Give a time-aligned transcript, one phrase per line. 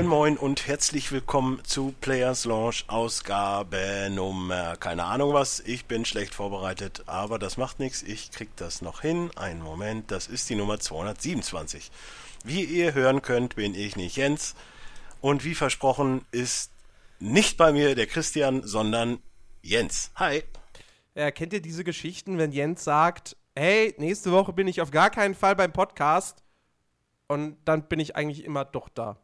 [0.00, 5.60] Moin Moin und herzlich willkommen zu Players Launch Ausgabe Nummer keine Ahnung was.
[5.60, 8.02] Ich bin schlecht vorbereitet, aber das macht nichts.
[8.02, 9.30] Ich krieg das noch hin.
[9.36, 11.90] Einen Moment, das ist die Nummer 227.
[12.44, 14.54] Wie ihr hören könnt, bin ich nicht Jens.
[15.20, 16.72] Und wie versprochen ist
[17.18, 19.18] nicht bei mir der Christian, sondern
[19.60, 20.12] Jens.
[20.14, 20.44] Hi.
[21.14, 25.10] Ja, kennt ihr diese Geschichten, wenn Jens sagt, hey, nächste Woche bin ich auf gar
[25.10, 26.42] keinen Fall beim Podcast
[27.28, 29.18] und dann bin ich eigentlich immer doch da.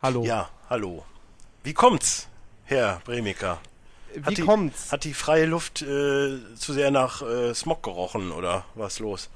[0.00, 0.22] Hallo.
[0.24, 1.04] Ja, hallo.
[1.62, 2.28] Wie kommt's,
[2.64, 3.58] Herr Bremiker?
[4.14, 4.92] Wie Hat die, kommt's?
[4.92, 9.30] Hat die freie Luft äh, zu sehr nach äh, Smog gerochen oder was los?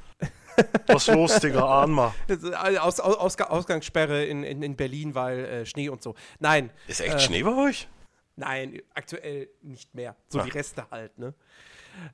[0.86, 1.86] was los, Digga.
[2.28, 6.02] Das ist, äh, Aus, aus, Ausga- Ausgangssperre in, in, in Berlin, weil äh, Schnee und
[6.02, 6.14] so.
[6.38, 6.70] Nein.
[6.86, 7.88] Ist echt äh, Schnee bei euch?
[8.36, 10.16] Nein, aktuell nicht mehr.
[10.28, 10.44] So Ah.
[10.44, 11.34] die Reste halt, ne?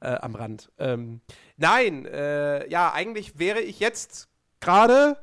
[0.01, 0.71] Äh, am Rand.
[0.79, 1.21] Ähm,
[1.57, 4.29] nein, äh, ja, eigentlich wäre ich jetzt
[4.61, 5.19] gerade,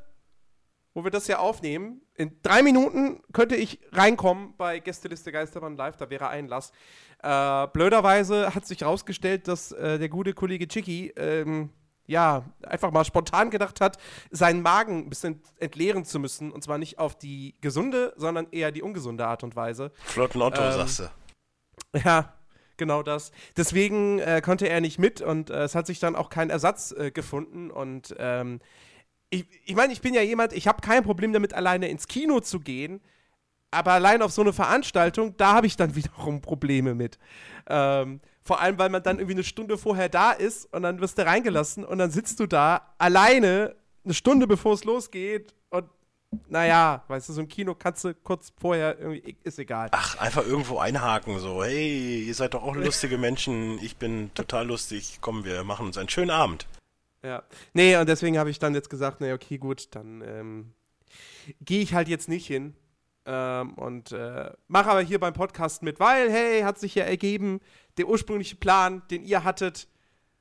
[0.94, 5.96] wo wir das ja aufnehmen, in drei Minuten könnte ich reinkommen bei Gästeliste Geisterbahn Live,
[5.96, 6.72] da wäre Einlass.
[7.22, 11.70] Äh, blöderweise hat sich rausgestellt, dass äh, der gute Kollege Chicky, ähm,
[12.06, 13.96] ja, einfach mal spontan gedacht hat,
[14.30, 16.52] seinen Magen ein bisschen entleeren zu müssen.
[16.52, 19.90] Und zwar nicht auf die gesunde, sondern eher die ungesunde Art und Weise.
[20.04, 21.04] Flotten Otto, ähm, sagst du.
[22.04, 22.34] Ja,
[22.76, 23.32] genau das.
[23.56, 26.92] Deswegen äh, konnte er nicht mit und äh, es hat sich dann auch kein Ersatz
[26.92, 27.70] äh, gefunden.
[27.70, 28.60] Und ähm,
[29.34, 32.40] ich, ich meine, ich bin ja jemand, ich habe kein Problem damit, alleine ins Kino
[32.40, 33.00] zu gehen.
[33.70, 37.18] Aber allein auf so eine Veranstaltung, da habe ich dann wiederum Probleme mit.
[37.68, 41.18] Ähm, vor allem, weil man dann irgendwie eine Stunde vorher da ist und dann wirst
[41.18, 43.74] du reingelassen und dann sitzt du da alleine
[44.04, 45.86] eine Stunde bevor es losgeht und
[46.48, 49.88] naja, weißt du, so im Kino kannst du kurz vorher irgendwie, ist egal.
[49.92, 54.66] Ach, einfach irgendwo einhaken, so, hey, ihr seid doch auch lustige Menschen, ich bin total
[54.66, 56.66] lustig, komm, wir machen uns einen schönen Abend.
[57.24, 57.42] Ja.
[57.72, 60.74] Nee, und deswegen habe ich dann jetzt gesagt, nee, okay, gut, dann ähm,
[61.60, 62.74] gehe ich halt jetzt nicht hin.
[63.26, 67.60] Ähm, und äh, mache aber hier beim Podcast mit, weil, hey, hat sich ja ergeben,
[67.96, 69.88] der ursprüngliche Plan, den ihr hattet,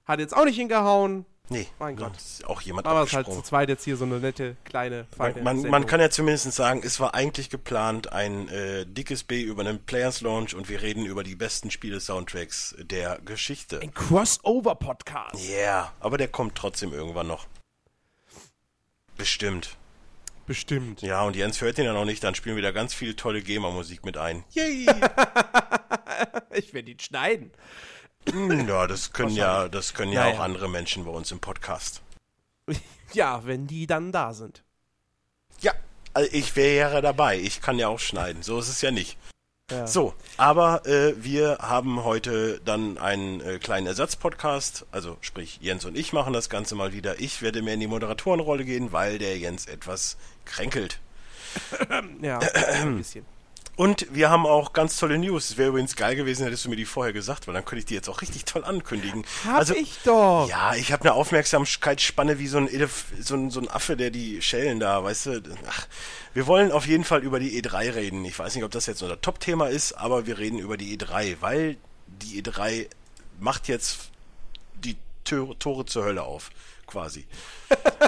[0.06, 1.26] hat jetzt auch nicht hingehauen.
[1.50, 2.16] Nee, Mein Gott.
[2.16, 5.08] ist auch jemand Aber es ist halt zu zweit jetzt hier so eine nette, kleine,
[5.16, 9.26] feine Man, man, man kann ja zumindest sagen, es war eigentlich geplant ein äh, dickes
[9.26, 13.82] B über einen Players Launch und wir reden über die besten Spiele-Soundtracks der Geschichte.
[13.82, 15.36] Ein Crossover-Podcast.
[15.46, 17.46] Ja, yeah, aber der kommt trotzdem irgendwann noch.
[19.18, 19.76] Bestimmt.
[20.46, 21.02] Bestimmt.
[21.02, 23.42] Ja, und Jens hört ihn ja noch nicht, dann spielen wir da ganz viel tolle
[23.42, 24.44] GEMA-Musik mit ein.
[24.52, 24.88] Yay!
[26.56, 27.52] Ich werde ihn schneiden.
[28.32, 30.44] Hm, ja, das können ja, das können ja, Ja, auch ja.
[30.44, 32.02] andere Menschen bei uns im Podcast.
[33.14, 34.64] Ja, wenn die dann da sind.
[35.62, 35.74] Ja,
[36.16, 37.38] also ich wäre dabei.
[37.38, 38.42] Ich kann ja auch schneiden.
[38.42, 39.18] So ist es ja nicht.
[39.70, 39.86] Ja.
[39.88, 44.88] So, aber äh, wir haben heute dann einen äh, kleinen Ersatzpodcast.
[44.92, 47.20] Also sprich, Jens und ich machen das Ganze mal wieder.
[47.20, 51.00] Ich werde mehr in die Moderatorenrolle gehen, weil der Jens etwas kränkelt.
[52.22, 53.26] Ja, ein bisschen.
[53.76, 55.50] Und wir haben auch ganz tolle News.
[55.50, 57.86] Es wäre übrigens geil gewesen, hättest du mir die vorher gesagt, weil dann könnte ich
[57.86, 59.26] die jetzt auch richtig toll ankündigen.
[59.46, 60.48] Hab ich doch.
[60.48, 64.12] Ja, ich habe eine Aufmerksamkeitsspanne wie so ein, Elef so, ein, so ein Affe, der
[64.12, 65.44] die Schellen da, weißt du.
[65.68, 65.88] Ach,
[66.36, 68.26] wir wollen auf jeden Fall über die E3 reden.
[68.26, 71.38] Ich weiß nicht, ob das jetzt unser Top-Thema ist, aber wir reden über die E3,
[71.40, 72.88] weil die E3
[73.40, 74.12] macht jetzt
[74.76, 76.52] die Tore zur Hölle auf,
[76.94, 77.26] quasi.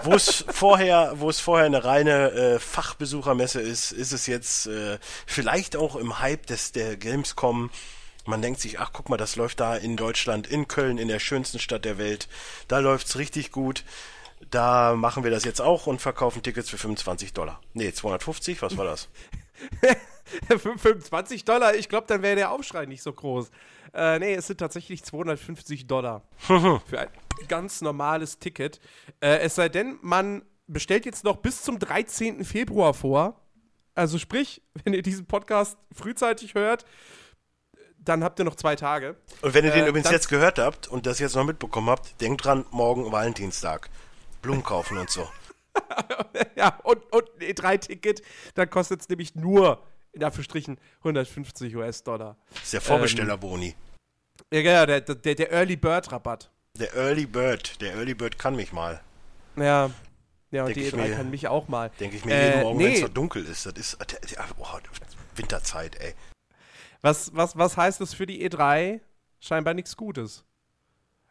[0.03, 5.00] wo es vorher, wo es vorher eine reine äh, Fachbesuchermesse ist, ist es jetzt äh,
[5.25, 7.72] vielleicht auch im Hype des der Gamescom.
[8.25, 11.19] Man denkt sich, ach guck mal, das läuft da in Deutschland, in Köln, in der
[11.19, 12.28] schönsten Stadt der Welt.
[12.68, 13.84] Da läuft's richtig gut.
[14.51, 17.59] Da machen wir das jetzt auch und verkaufen Tickets für 25 Dollar.
[17.74, 19.09] Nee, 250, was war das?
[20.58, 23.50] 25 Dollar, ich glaube, dann wäre der Aufschrei nicht so groß.
[23.94, 27.10] Äh, nee, es sind tatsächlich 250 Dollar für ein
[27.48, 28.80] ganz normales Ticket.
[29.22, 32.44] Äh, es sei denn, man bestellt jetzt noch bis zum 13.
[32.44, 33.40] Februar vor.
[33.94, 36.86] Also sprich, wenn ihr diesen Podcast frühzeitig hört,
[37.98, 39.16] dann habt ihr noch zwei Tage.
[39.42, 42.19] Und wenn ihr den Äh, übrigens jetzt gehört habt und das jetzt noch mitbekommen habt,
[42.22, 43.90] denkt dran, morgen Valentinstag.
[44.42, 45.28] Blumen kaufen und so.
[46.56, 48.22] ja, und, und ein E3-Ticket,
[48.56, 49.81] dann kostet es nämlich nur,
[50.13, 52.38] in Anführungsstrichen, 150 US-Dollar.
[52.54, 53.75] Das ist der Vorbestellerboni.
[54.51, 56.51] Ja, ja, der, der, der Early Bird-Rabatt.
[56.77, 57.81] Der Early Bird.
[57.81, 59.01] Der Early Bird kann mich mal.
[59.56, 59.89] Ja.
[60.51, 61.92] Ja, und Denk die ich E3 mir- kann mich auch mal.
[62.00, 63.01] Denke ich mir Äh, jeden Morgen, wenn es nee.
[63.01, 63.66] so dunkel ist.
[63.66, 63.98] Das ist
[64.57, 64.66] oh,
[65.36, 66.13] Winterzeit, ey.
[67.01, 69.00] Was, was, was heißt das für die E3?
[69.39, 70.44] Scheinbar nichts Gutes.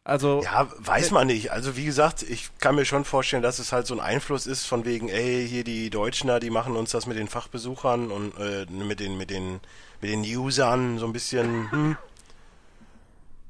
[0.05, 1.51] Also, Ja, weiß man nicht.
[1.51, 4.67] Also wie gesagt, ich kann mir schon vorstellen, dass es halt so ein Einfluss ist
[4.67, 8.37] von wegen, ey, hier die Deutschen da, die machen uns das mit den Fachbesuchern und
[8.39, 9.61] äh, mit den mit den
[10.03, 11.71] mit den Usern so ein bisschen.
[11.71, 11.97] Hm.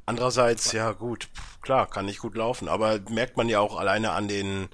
[0.06, 1.28] Andererseits, ja gut,
[1.62, 4.68] klar, kann nicht gut laufen, aber merkt man ja auch alleine an den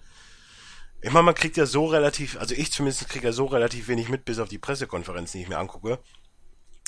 [1.02, 4.08] Ich meine, man kriegt ja so relativ, also ich zumindest kriege ja so relativ wenig
[4.08, 5.98] mit, bis auf die Pressekonferenzen, die ich mir angucke.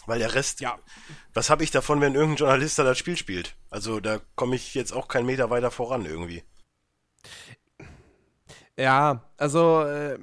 [0.06, 0.78] Weil der Rest, ja.
[1.32, 3.54] was habe ich davon, wenn irgendein Journalist da das Spiel spielt?
[3.70, 6.42] Also da komme ich jetzt auch keinen Meter weiter voran irgendwie.
[8.76, 10.18] Ja, also äh,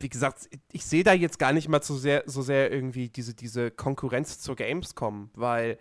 [0.00, 3.34] wie gesagt, ich sehe da jetzt gar nicht mal so sehr, so sehr irgendwie diese,
[3.34, 5.78] diese Konkurrenz zur Gamescom, weil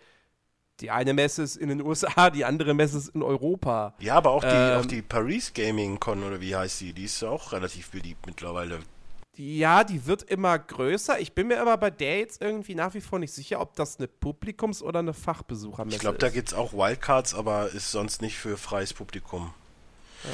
[0.80, 3.96] die eine Messe ist in den USA, die andere Messe ist in Europa.
[4.00, 7.06] Ja, aber auch die, ähm, auch die Paris Gaming Con oder wie heißt die, die
[7.06, 8.80] ist auch relativ beliebt mittlerweile.
[9.38, 11.20] Ja, die wird immer größer.
[11.20, 13.98] Ich bin mir aber bei der jetzt irgendwie nach wie vor nicht sicher, ob das
[13.98, 15.96] eine Publikums- oder eine Fachbesuchermesse ist.
[15.96, 19.54] Ich glaube, da gibt es auch Wildcards, aber ist sonst nicht für freies Publikum.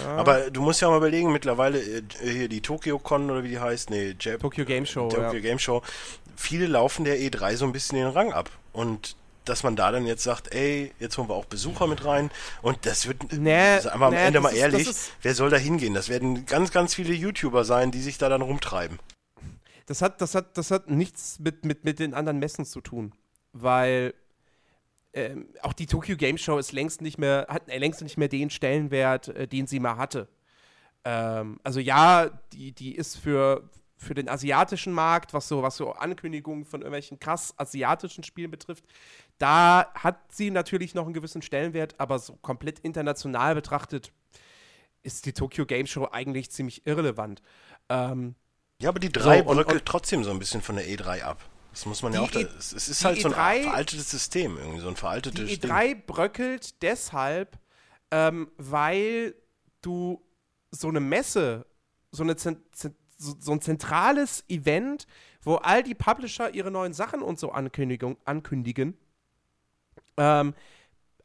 [0.03, 0.17] Ja.
[0.17, 3.59] Aber du musst ja mal überlegen, mittlerweile äh, hier die Tokyo Con oder wie die
[3.59, 5.09] heißt, nee, Jap Tokyo Game Show.
[5.09, 5.39] Tokyo ja.
[5.39, 5.81] Game Show.
[6.35, 8.49] Viele laufen der E3 so ein bisschen den Rang ab.
[8.73, 9.15] Und
[9.49, 12.29] dass man da dann jetzt sagt, ey, jetzt holen wir auch Besucher mit rein
[12.61, 14.89] und das wird, nee, also aber am nee, Ende mal ist, ehrlich,
[15.21, 15.93] wer soll da hingehen?
[15.93, 18.99] Das werden ganz, ganz viele YouTuber sein, die sich da dann rumtreiben.
[19.85, 23.13] Das hat, das hat, das hat nichts mit, mit, mit den anderen Messen zu tun,
[23.53, 24.13] weil
[25.13, 28.27] ähm, auch die Tokyo Game Show ist längst nicht mehr, hat äh, längst nicht mehr
[28.27, 30.27] den Stellenwert, äh, den sie mal hatte.
[31.05, 35.93] Ähm, also ja, die, die ist für, für den asiatischen Markt, was so, was so
[35.93, 38.83] Ankündigungen von irgendwelchen krass asiatischen Spielen betrifft,
[39.37, 44.11] da hat sie natürlich noch einen gewissen Stellenwert, aber so komplett international betrachtet
[45.03, 47.41] ist die Tokyo Game Show eigentlich ziemlich irrelevant.
[47.89, 48.35] Ähm,
[48.81, 51.43] ja, aber die 3 so, bröckelt trotzdem so ein bisschen von der E3 ab.
[51.71, 52.31] Das muss man ja auch.
[52.31, 55.59] Da, e es, ist halt E3, so ein veraltetes System, irgendwie so ein veraltetes Die
[55.59, 56.03] E3 Ding.
[56.05, 57.59] bröckelt deshalb,
[58.11, 59.35] ähm, weil
[59.81, 60.23] du
[60.71, 61.65] so eine Messe,
[62.11, 62.55] so, eine so,
[63.17, 65.07] so, ein zentrales Event,
[65.41, 68.97] wo all die Publisher ihre neuen Sachen und so ankündigen, ankündigen
[70.17, 70.53] ähm,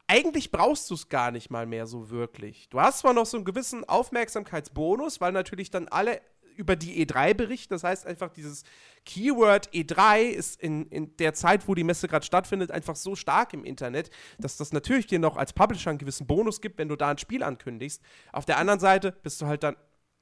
[0.06, 2.68] eigentlich brauchst du es gar nicht mal mehr so wirklich.
[2.68, 6.20] Du hast zwar noch so einen gewissen Aufmerksamkeitsbonus, weil natürlich dann alle
[6.56, 7.74] über die E3 berichten.
[7.74, 8.64] Das heißt einfach, dieses
[9.04, 13.54] Keyword E3 ist in, in der Zeit, wo die Messe gerade stattfindet, einfach so stark
[13.54, 16.96] im Internet, dass das natürlich dir noch als Publisher einen gewissen Bonus gibt, wenn du
[16.96, 18.02] da ein Spiel ankündigst.
[18.32, 19.76] Auf der anderen Seite bist du halt dann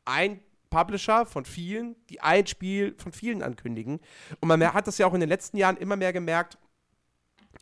[0.05, 0.40] ein
[0.70, 4.00] Publisher von vielen, die ein Spiel von vielen ankündigen.
[4.40, 6.58] Und man hat das ja auch in den letzten Jahren immer mehr gemerkt,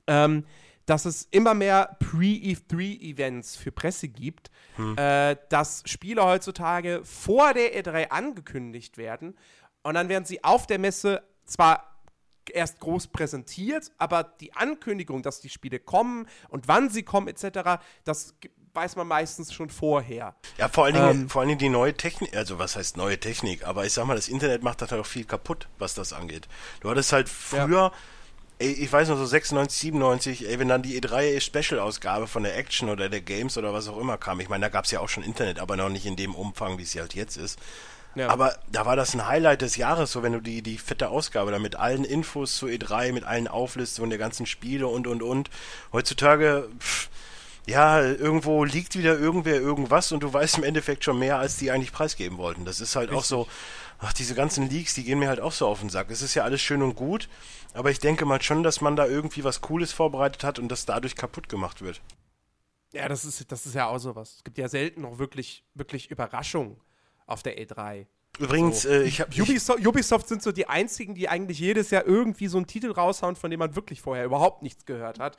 [0.06, 0.44] ähm,
[0.88, 4.96] dass es immer mehr Pre-E3-Events für Presse gibt, hm.
[4.96, 9.37] äh, dass Spiele heutzutage vor der E3 angekündigt werden
[9.82, 12.02] und dann werden sie auf der Messe zwar
[12.50, 17.82] erst groß präsentiert, aber die Ankündigung, dass die Spiele kommen und wann sie kommen etc.,
[18.05, 18.35] das
[18.73, 20.37] weiß man meistens schon vorher.
[20.56, 23.20] Ja, vor allen Dingen, ähm, vor allen Dingen die neue Technik, also was heißt neue
[23.20, 26.49] Technik, aber ich sag mal, das Internet macht halt auch viel kaputt, was das angeht.
[26.81, 27.93] Du hattest halt früher ja
[28.58, 32.56] ey, ich weiß noch so 96, 97, ey, wenn dann die E3 Special-Ausgabe von der
[32.56, 35.00] Action oder der Games oder was auch immer kam, ich meine, da gab es ja
[35.00, 37.58] auch schon Internet, aber noch nicht in dem Umfang, wie es halt jetzt ist.
[38.14, 38.28] Ja.
[38.31, 41.52] Aber da war das ein Highlight des Jahres, so wenn du die, die fette Ausgabe
[41.52, 45.50] da mit allen Infos zu E3, mit allen Auflistungen der ganzen Spiele und und und.
[45.93, 47.08] Heutzutage, pff,
[47.66, 51.70] ja, irgendwo liegt wieder irgendwer irgendwas und du weißt im Endeffekt schon mehr, als die
[51.70, 52.64] eigentlich preisgeben wollten.
[52.64, 53.18] Das ist halt Richtig.
[53.18, 53.47] auch so,
[53.99, 56.11] ach, diese ganzen Leaks, die gehen mir halt auch so auf den Sack.
[56.11, 57.28] Es ist ja alles schön und gut,
[57.75, 60.87] aber ich denke mal schon, dass man da irgendwie was Cooles vorbereitet hat und das
[60.87, 62.00] dadurch kaputt gemacht wird.
[62.93, 64.37] Ja, das ist, das ist ja auch sowas.
[64.37, 66.81] Es gibt ja selten noch wirklich, wirklich Überraschungen
[67.26, 68.07] auf der E3.
[68.38, 68.88] Übrigens, so.
[68.88, 72.57] äh, ich habe Ubisoft, Ubisoft sind so die einzigen, die eigentlich jedes Jahr irgendwie so
[72.57, 75.37] einen Titel raushauen, von dem man wirklich vorher überhaupt nichts gehört hat.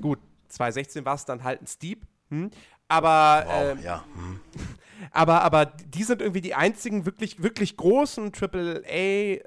[0.00, 2.50] Gut, 2016 war es dann halt ein Steep, hm?
[2.88, 4.04] aber wow, ähm, ja.
[4.14, 4.40] Hm.
[5.10, 9.40] aber aber die sind irgendwie die einzigen wirklich wirklich großen AAA äh,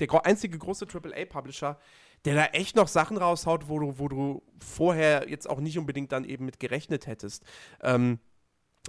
[0.00, 1.78] der einzige große AAA-Publisher,
[2.24, 6.12] der da echt noch Sachen raushaut, wo du, wo du vorher jetzt auch nicht unbedingt
[6.12, 7.44] dann eben mit gerechnet hättest.
[7.82, 8.18] Ähm,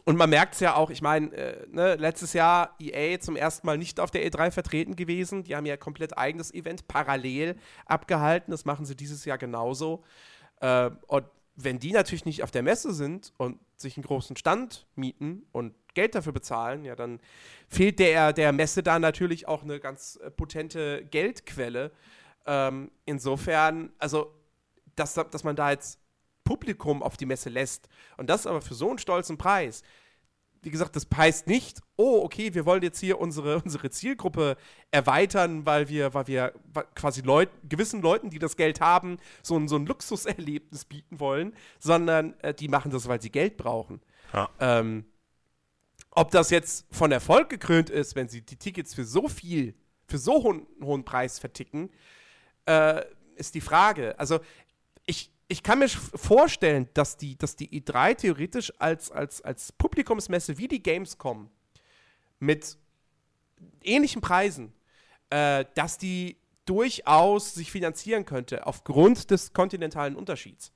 [0.03, 3.65] und man merkt es ja auch, ich meine, äh, ne, letztes Jahr EA zum ersten
[3.65, 5.43] Mal nicht auf der E3 vertreten gewesen.
[5.43, 7.55] Die haben ja komplett eigenes Event parallel
[7.85, 8.51] abgehalten.
[8.51, 10.03] Das machen sie dieses Jahr genauso.
[10.59, 11.25] Äh, und
[11.55, 15.73] wenn die natürlich nicht auf der Messe sind und sich einen großen Stand mieten und
[15.93, 17.19] Geld dafür bezahlen, ja, dann
[17.69, 21.91] fehlt der, der Messe da natürlich auch eine ganz äh, potente Geldquelle.
[22.45, 24.33] Ähm, insofern, also,
[24.95, 25.99] dass, dass man da jetzt
[26.43, 29.81] Publikum auf die Messe lässt und das aber für so einen stolzen Preis,
[30.65, 34.57] wie gesagt, das heißt nicht, oh, okay, wir wollen jetzt hier unsere, unsere Zielgruppe
[34.91, 36.53] erweitern, weil wir, weil wir
[36.95, 41.55] quasi Leut, gewissen Leuten, die das Geld haben, so ein, so ein Luxuserlebnis bieten wollen,
[41.79, 44.01] sondern äh, die machen das, weil sie Geld brauchen.
[44.33, 44.49] Ja.
[44.59, 45.05] Ähm,
[46.09, 49.75] ob das jetzt von Erfolg gekrönt ist, wenn sie die Tickets für so viel,
[50.07, 51.89] für so hohen, hohen Preis verticken,
[52.65, 53.03] äh,
[53.35, 54.17] ist die Frage.
[54.17, 54.39] Also
[55.05, 60.57] ich, ich kann mir vorstellen, dass die, dass die E3 theoretisch als, als, als Publikumsmesse
[60.57, 61.49] wie die Gamescom
[62.39, 62.77] mit
[63.83, 64.73] ähnlichen Preisen,
[65.29, 70.71] äh, dass die durchaus sich finanzieren könnte aufgrund des kontinentalen Unterschieds.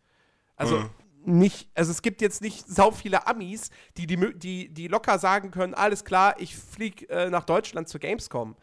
[0.56, 0.90] Also Mhm.
[1.26, 5.50] nicht, also es gibt jetzt nicht sau viele Amis, die, die, die, die locker sagen
[5.50, 8.56] können, alles klar, ich fliege äh, nach Deutschland zur Gamescom.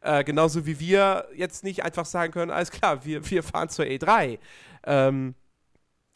[0.00, 3.84] Äh, genauso wie wir jetzt nicht einfach sagen können, alles klar, wir, wir fahren zur
[3.84, 4.40] E3.
[4.84, 5.36] Ähm,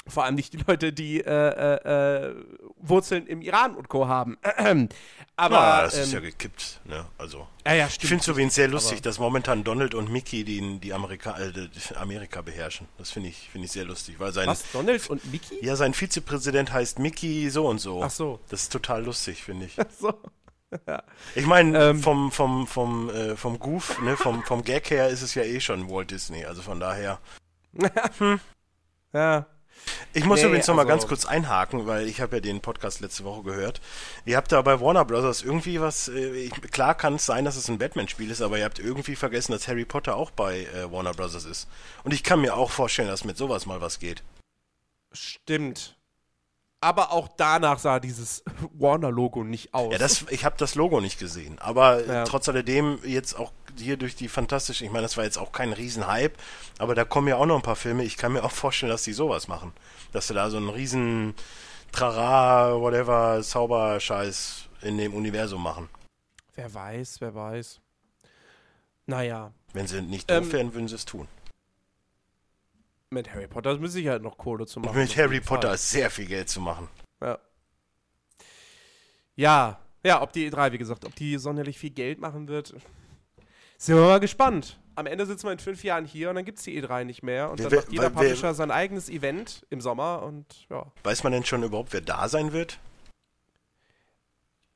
[0.09, 2.35] vor allem nicht die Leute, die äh, äh, äh,
[2.79, 4.07] Wurzeln im Iran und Co.
[4.09, 4.39] haben.
[5.37, 6.81] Aber ja, das ist ähm, ja gekippt.
[6.85, 7.05] Ne?
[7.19, 8.09] Also, ja, ja, ich stimmt.
[8.09, 11.53] finde es übrigens sehr lustig, dass momentan Donald und Mickey die, die Amerika, äh,
[11.97, 12.89] Amerika beherrschen.
[12.97, 14.65] Das finde ich, finde ich sehr lustig, weil sein, Was?
[14.73, 15.59] Donald und Mickey?
[15.65, 18.03] ja, sein Vizepräsident heißt Mickey so und so.
[18.03, 18.41] Ach so.
[18.49, 19.77] Das ist total lustig, finde ich.
[19.99, 20.15] so.
[21.37, 22.01] Ich meine, Ähm.
[22.01, 25.61] vom, vom, vom, äh, vom Goof, ne, vom, vom Gag her ist es ja eh
[25.61, 26.45] schon Walt Disney.
[26.45, 27.19] Also von daher.
[29.13, 29.47] Ja.
[30.13, 32.61] Ich muss Nee, übrigens noch mal also- ganz kurz einhaken, weil ich habe ja den
[32.61, 33.81] Podcast letzte Woche gehört.
[34.25, 37.57] Ihr habt da bei Warner Brothers irgendwie was, äh, ich, klar kann es sein, dass
[37.57, 40.91] es ein Batman-Spiel ist, aber ihr habt irgendwie vergessen, dass Harry Potter auch bei äh,
[40.91, 41.69] Warner Brothers ist.
[42.05, 44.23] Und ich kann mir auch vorstellen, dass mit sowas mal was geht.
[45.13, 45.97] Stimmt.
[46.81, 48.43] Aber auch danach sah dieses
[48.79, 49.93] Warner-Logo nicht aus.
[49.93, 52.25] Ja, das, ich habe das Logo nicht gesehen, aber äh, Ja.
[52.25, 55.73] trotz alledem jetzt auch hier durch die fantastische, ich meine, das war jetzt auch kein
[55.73, 56.35] Riesenhype,
[56.79, 58.05] aber da kommen ja auch noch ein paar Filme.
[58.05, 59.73] Ich kann mir auch vorstellen, dass die sowas machen,
[60.13, 61.35] dass sie da so einen riesen
[61.93, 65.89] Trara, whatever, Zauberscheiß in dem Universum machen.
[66.55, 67.81] wer weiß, wer weiß.
[69.07, 71.29] Naja, Wenn sie nicht doof Ähm, wären, würden sie es tun.
[73.11, 74.97] mit Harry Potter ist mit Sicherheit noch Kohle zu machen.
[74.99, 76.89] Mit Harry Potter ist sehr viel Geld zu machen.
[77.23, 77.39] Ja.
[79.37, 82.75] Ja, ja, ob die E3, wie gesagt, ob die sonderlich viel Geld machen wird,
[83.79, 84.79] sind wir mal gespannt.
[84.95, 87.23] Am Ende sitzen wir in fünf Jahren hier und dann gibt es die E3 nicht
[87.23, 90.47] mehr und Wer- dann wer- macht jeder wer- Publisher sein eigenes Event im Sommer und
[90.71, 90.87] ja.
[91.05, 92.79] Weiß man denn schon überhaupt, wer da sein wird?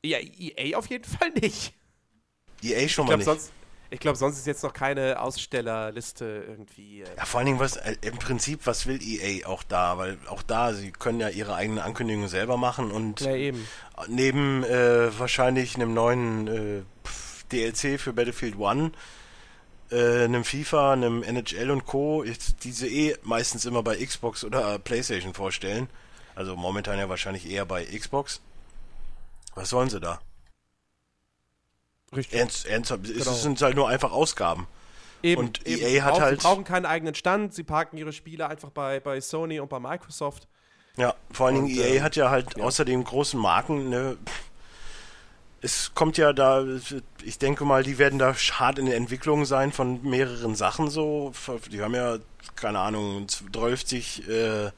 [0.04, 1.75] Ja, EA auf jeden Fall nicht.
[2.62, 3.25] EA schon Ich mal glaube, nicht.
[3.26, 3.52] sonst,
[3.90, 7.02] ich glaub, sonst ist jetzt noch keine Ausstellerliste irgendwie.
[7.02, 9.97] äh, Ja, vor allen Dingen, was äh, im Prinzip, was will EA auch da?
[9.99, 13.66] Weil auch da, sie können ja ihre eigenen Ankündigungen selber machen und Ja, eben.
[14.09, 16.83] neben äh, wahrscheinlich einem neuen äh,
[17.52, 18.92] DLC für Battlefield One,
[19.90, 22.25] äh, einem FIFA, einem NHL und Co.,
[22.62, 25.88] diese eh meistens immer bei Xbox oder Playstation vorstellen.
[26.35, 28.40] Also momentan ja wahrscheinlich eher bei Xbox.
[29.54, 30.21] Was sollen sie da?
[32.14, 32.38] Richtig.
[32.38, 33.33] Ernst, ernsthaft, es Genau.
[33.37, 34.66] sind halt nur einfach Ausgaben.
[35.23, 35.80] Eben, Und eben.
[35.83, 38.71] EA Sie hat brauchen, halt- Sie brauchen keinen eigenen Stand, sie parken ihre Spiele einfach
[38.71, 40.49] bei, bei Sony und bei Microsoft.
[40.97, 42.64] Ja, vor allen Dingen EA ähm, hat ja halt ja.
[42.64, 44.16] außer den großen Marken, ne,
[45.62, 46.64] es kommt ja da,
[47.23, 51.33] ich denke mal, die werden da hart in der Entwicklung sein von mehreren Sachen so.
[51.71, 52.19] Die haben ja,
[52.57, 54.71] keine Ahnung, 12 äh,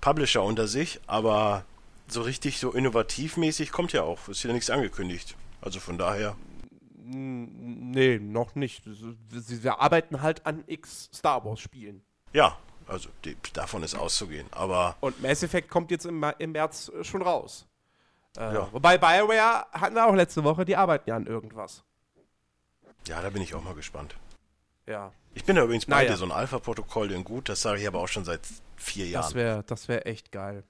[0.00, 1.64] Publisher unter sich, aber
[2.06, 4.28] so richtig so innovativmäßig kommt ja auch.
[4.28, 5.36] Ist ja nichts angekündigt.
[5.60, 6.36] Also von daher.
[6.96, 8.84] Nee, noch nicht.
[9.30, 12.02] Sie, arbeiten halt an X Star Wars Spielen.
[12.32, 12.56] Ja,
[12.86, 14.46] also die, davon ist auszugehen.
[14.52, 17.66] Aber Und Mass Effect kommt jetzt im, im März äh, schon raus.
[18.36, 18.68] Äh, Ja.
[18.72, 21.82] Wobei BioWare hatten wir auch letzte Woche, die arbeiten ja an irgendwas.
[23.06, 24.16] ja, da bin ich auch mal gespannt.
[24.86, 26.10] Ja, Ich bin da übrigens bei Naja.
[26.12, 28.40] dir, so ein Alpha-Protokoll, denn gut, das sage ich aber auch schon seit
[28.76, 29.22] vier Jahren.
[29.24, 30.62] das wäre das wär echt geil.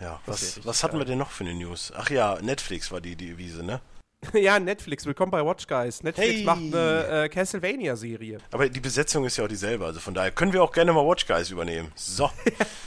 [0.00, 1.10] Ja, Das was, was hatten wir geil.
[1.10, 1.92] denn noch für eine News?
[1.96, 3.80] Ach ja, Netflix war die Devise, ne?
[4.32, 6.02] ja, Netflix, willkommen bei Watch Guys.
[6.02, 6.44] Netflix Hey.
[6.44, 8.38] macht eine äh, Castlevania-Serie.
[8.52, 11.06] Aber die Besetzung ist ja auch dieselbe, also von daher können wir auch gerne mal
[11.06, 11.92] Watch Guys übernehmen.
[11.94, 12.30] So.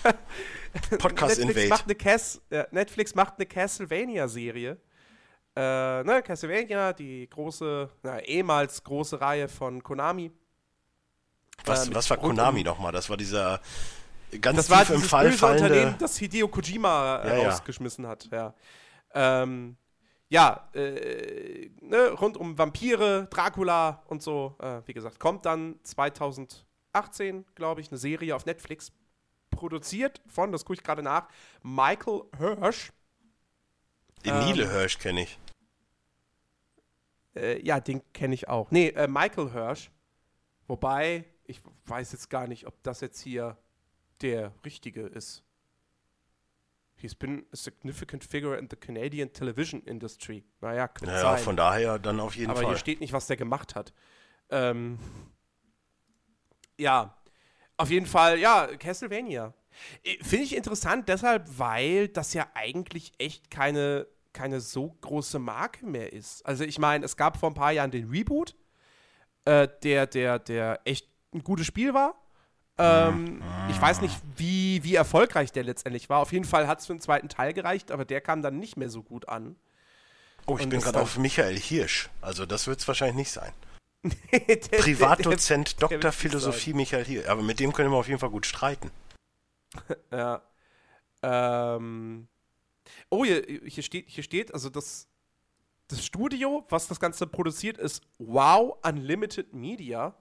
[1.00, 1.70] Podcast Netflix Invade.
[1.70, 4.78] macht eine Cas ja, Netflix macht eine Castlevania-Serie.
[5.56, 10.32] Äh, ne, Castlevania, die große, na, ehemals große Reihe von Konami.
[11.66, 12.92] Was, äh, was war Konami nochmal?
[12.92, 13.60] Das war dieser
[14.42, 15.98] ganz Das war tief im Fall böse Unternehmen, fallende.
[16.00, 17.50] das Hideo Kojima äh, Ja, ja.
[17.50, 18.30] rausgeschmissen hat.
[18.32, 18.54] Ja,
[19.16, 19.78] ähm,
[20.30, 24.56] ja äh, ne, rund um Vampire, Dracula und so.
[24.60, 28.92] Äh, wie gesagt, kommt dann 2018, glaube ich, eine Serie auf Netflix.
[29.50, 31.30] Produziert von, das gucke ich gerade nach,
[31.64, 32.92] Michael Hirsch.
[34.24, 35.40] Emile ähm, Hirsch kenne ich.
[37.36, 38.70] Äh, ja, den kenne ich auch.
[38.72, 39.92] Nee, äh, Michael Hirsch.
[40.68, 43.58] Wobei, ich weiß jetzt gar nicht, ob das jetzt hier
[44.22, 45.44] der richtige ist.
[47.00, 50.44] He's been a significant figure in the Canadian television industry.
[50.62, 51.44] Naja, Naja, sein.
[51.44, 52.70] von daher dann auf jeden Aber Fall.
[52.70, 53.94] hier steht nicht, was der gemacht hat.
[54.50, 54.98] Ähm,
[56.78, 57.16] ja,
[57.78, 59.54] auf jeden Fall, ja, Castlevania.
[60.04, 65.86] Äh, Finde ich interessant deshalb, weil das ja eigentlich echt keine, keine so große Marke
[65.86, 66.46] mehr ist.
[66.46, 68.56] Also ich meine, es gab vor ein paar Jahren den Reboot,
[69.46, 72.16] äh, der, der, der echt ein gutes Spiel war.
[72.78, 76.20] Ähm, ich weiß nicht, wie, wie erfolgreich der letztendlich war.
[76.20, 78.78] Auf jeden Fall hat es für den zweiten Teil gereicht, aber der kam dann nicht
[78.78, 79.56] mehr so gut an.
[80.46, 82.10] Oh, ich Und bin gerade auf Michael Hirsch.
[82.22, 83.52] Also das wird es wahrscheinlich nicht sein.
[84.04, 87.28] Der- Privatdozent, der- der nicht Philosophie Michael Hirsch.
[87.28, 88.92] Aber mit dem können wir auf jeden Fall gut streiten.
[90.12, 90.42] Ja.
[91.24, 92.28] Ähm.
[93.10, 95.08] Oh, hier, hier, steht, hier steht, also das,
[95.90, 100.14] das Studio, was das Ganze produziert, ist Wow Unlimited Media.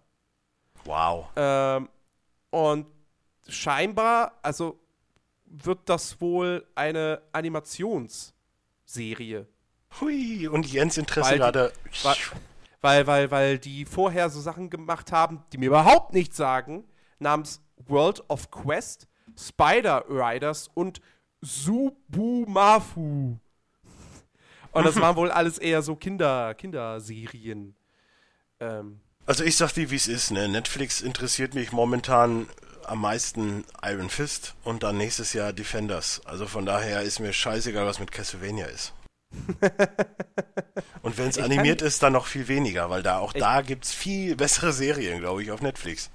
[0.85, 1.29] Wow.
[1.37, 1.89] Ähm,
[2.57, 2.87] und
[3.49, 4.79] scheinbar, also
[5.45, 9.47] wird das wohl eine Animationsserie.
[10.01, 11.73] Hui, und Jens Interesse Weil die- gerade.
[12.03, 12.17] wa-
[12.81, 16.85] Weil, weil, weil die vorher so Sachen gemacht haben, die mir überhaupt nichts sagen,
[17.19, 21.01] namens World of Quest, Spider Riders und
[21.41, 23.39] Subumafu.
[24.73, 27.75] Und das waren wohl alles eher so Kinder, Kinderserien.
[28.61, 30.49] Ähm, Also ich sag dir, wie es ist, ne?
[30.49, 32.49] Netflix interessiert mich momentan
[32.85, 36.21] am meisten Iron Fist und dann nächstes Jahr Defenders.
[36.25, 38.93] Also von daher ist mir scheißegal, was mit Castlevania ist.
[41.03, 43.63] und wenn es animiert kann- ist, dann noch viel weniger, weil da auch Ich- da
[43.63, 46.11] gibt's viel bessere Serien, glaube ich, auf Netflix.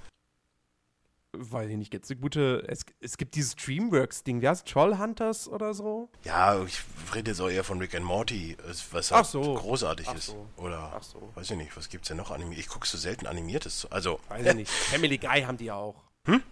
[1.32, 2.64] Weiß ich nicht, gibt's eine gute.
[2.68, 6.08] Es, es gibt dieses Dreamworks-Ding, wie heißt Trollhunters oder so?
[6.24, 6.80] Ja, ich
[7.14, 8.56] rede jetzt auch eher von Rick and Morty,
[8.90, 9.54] was halt so.
[9.54, 10.26] großartig Ach ist.
[10.26, 10.46] so.
[10.56, 11.30] Oder Ach so.
[11.34, 12.60] weiß ich nicht, was gibt's denn noch animiert?
[12.60, 13.86] Ich gucke so selten animiertes.
[13.90, 14.70] Also, Weiß ich nicht.
[14.70, 16.02] Family Guy haben die auch.
[16.26, 16.42] Hm?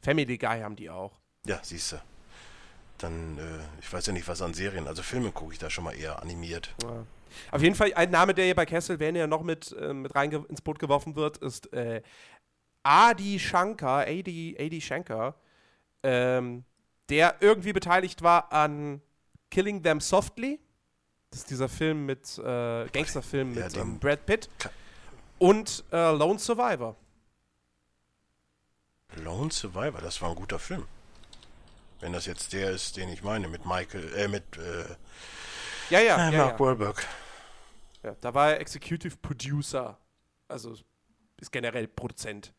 [0.00, 1.12] Family Guy haben die auch.
[1.46, 1.96] ja, siehst du.
[2.98, 3.42] Dann, äh,
[3.80, 6.22] ich weiß ja nicht, was an Serien, also Filme gucke ich da schon mal eher
[6.22, 6.74] animiert.
[6.82, 7.04] Ja.
[7.50, 10.60] Auf jeden Fall ein Name, der hier bei Castlevania noch mit, äh, mit rein ins
[10.60, 12.00] Boot geworfen wird, ist äh,
[12.84, 15.34] Adi Shankar, Adi, Adi Shankar,
[16.02, 16.64] ähm,
[17.08, 19.00] der irgendwie beteiligt war an
[19.50, 20.60] Killing Them Softly.
[21.30, 24.48] Das ist dieser Film mit, äh, Gangsterfilm Ja, mit ähm, Brad Pitt.
[25.38, 26.96] Und äh, Lone Survivor.
[29.16, 30.86] Lone Survivor, das war ein guter Film.
[32.00, 34.84] Wenn das jetzt der ist, den ich meine, mit Michael, äh, mit äh,
[35.90, 36.60] Ja, ja, äh, ja, Mark ja.
[36.60, 37.06] Wahlberg.
[38.02, 38.14] ja.
[38.20, 39.98] Da war er Executive Producer.
[40.48, 40.76] Also
[41.40, 42.52] ist generell Produzent.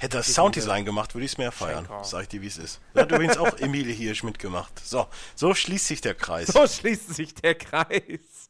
[0.00, 1.84] Hätte das Sounddesign gemacht, würde ich es mehr feiern.
[1.84, 2.04] Schenker.
[2.04, 2.80] Sag ich dir, wie es ist.
[2.94, 4.78] Da hat übrigens auch Emilie Hirsch mitgemacht.
[4.78, 6.48] So, so schließt sich der Kreis.
[6.48, 8.48] So schließt sich der Kreis.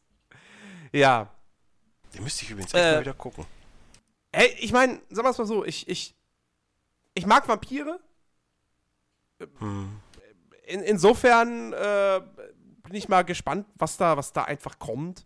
[0.91, 1.27] Ja.
[2.13, 3.47] Den müsste ich übrigens echt Äh, mal wieder gucken.
[4.31, 6.15] Ey, ich meine, sagen wir es mal so, ich, ich,
[7.15, 7.99] ich mag Vampire.
[9.57, 9.99] Hm.
[10.67, 12.21] In, insofern äh,
[12.83, 15.25] bin ich mal gespannt, was da, was da einfach kommt.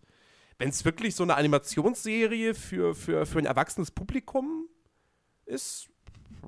[0.57, 4.69] Wenn es wirklich so eine Animationsserie für, für, für ein erwachsenes Publikum
[5.45, 5.89] ist,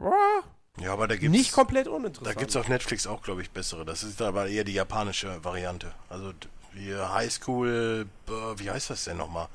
[0.01, 2.38] ja, Ja, aber da gibt's, nicht komplett da uninteressant.
[2.38, 3.86] gibt's auf Netflix auch, glaube ich, bessere.
[3.86, 5.93] Das ist aber eher die japanische Variante.
[6.10, 6.34] Also
[6.73, 9.47] wie Highschool, äh, wie heißt das denn nochmal?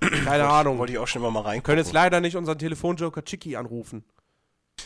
[0.00, 0.78] Keine Ahnung.
[0.78, 1.62] Wollte ich auch schon immer mal Wir reingucken.
[1.64, 4.04] können jetzt leider nicht unseren Telefonjoker Chiki anrufen.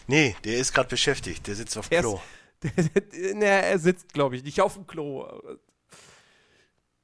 [0.07, 1.47] Nee, der ist gerade beschäftigt.
[1.47, 2.21] Der sitzt auf Der Klo.
[3.35, 5.27] ne, er sitzt, glaube ich, nicht auf dem Klo.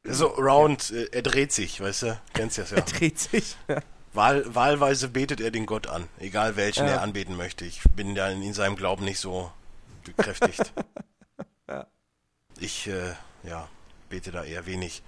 [0.05, 2.21] So, round, äh, er dreht sich, weißt du?
[2.35, 2.77] Kennst du das ja.
[2.79, 3.57] Er dreht sich.
[4.15, 6.93] Wahl, wahlweise betet er den Gott an, egal welchen Ja.
[6.95, 7.65] er anbeten möchte.
[7.65, 9.51] Ich bin da in, in seinem Glauben nicht so
[10.05, 10.73] gekräftigt.
[11.69, 11.87] Ja.
[12.59, 13.69] Ich, äh, ja,
[14.11, 15.03] bete da eher wenig.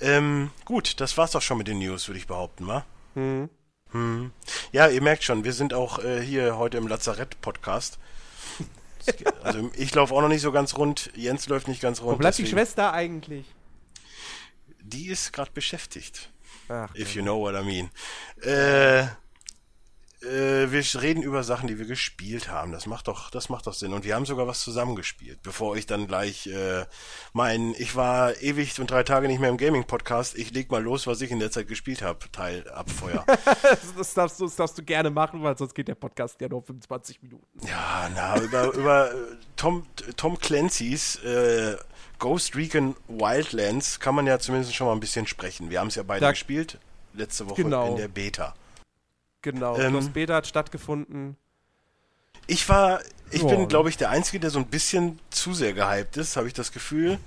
[0.00, 2.84] Ähm, gut, das war's doch schon mit den News, würde ich behaupten, wa?
[3.14, 3.48] Hm.
[3.92, 4.32] Hm.
[4.72, 7.98] Ja, ihr merkt schon, wir sind auch äh, hier heute im Lazarett-Podcast.
[9.44, 12.14] Also ich laufe auch noch nicht so ganz rund, Jens läuft nicht ganz rund.
[12.14, 13.46] Wo bleibt die deswegen- Schwester eigentlich?
[14.82, 16.28] Die ist gerade beschäftigt.
[16.68, 17.90] Ach, If you know what I mean.
[18.42, 19.06] Äh,
[20.22, 22.72] äh, wir reden über Sachen, die wir gespielt haben.
[22.72, 23.92] Das macht doch, das macht doch Sinn.
[23.92, 25.42] Und wir haben sogar was zusammengespielt.
[25.42, 26.86] Bevor ich dann gleich äh,
[27.34, 30.38] mein, ich war ewig und drei Tage nicht mehr im Gaming-Podcast.
[30.38, 32.20] Ich leg mal los, was ich in der Zeit gespielt habe.
[32.32, 33.26] Teil abfeuer.
[33.98, 36.62] das, darfst, du- das darfst du gerne machen, weil sonst geht der Podcast ja nur
[36.62, 37.44] 25 Minuten.
[37.66, 39.16] ja, na, über, über äh,
[39.56, 39.84] Tom,
[40.16, 41.76] Tom Clancy's äh,
[42.24, 45.68] Ghost Recon Wildlands kann man ja zumindest schon mal ein bisschen sprechen.
[45.68, 46.78] Wir haben es ja beide Da- gespielt.
[47.12, 47.90] Letzte Woche Genau.
[47.90, 48.54] in der Beta.
[49.42, 49.76] Genau.
[49.76, 51.36] Ähm, das Beta hat stattgefunden.
[52.46, 53.48] Ich war, ich Ja.
[53.48, 56.54] bin, glaube ich, der Einzige, der so ein bisschen zu sehr gehypt ist, habe ich
[56.54, 57.18] das Gefühl.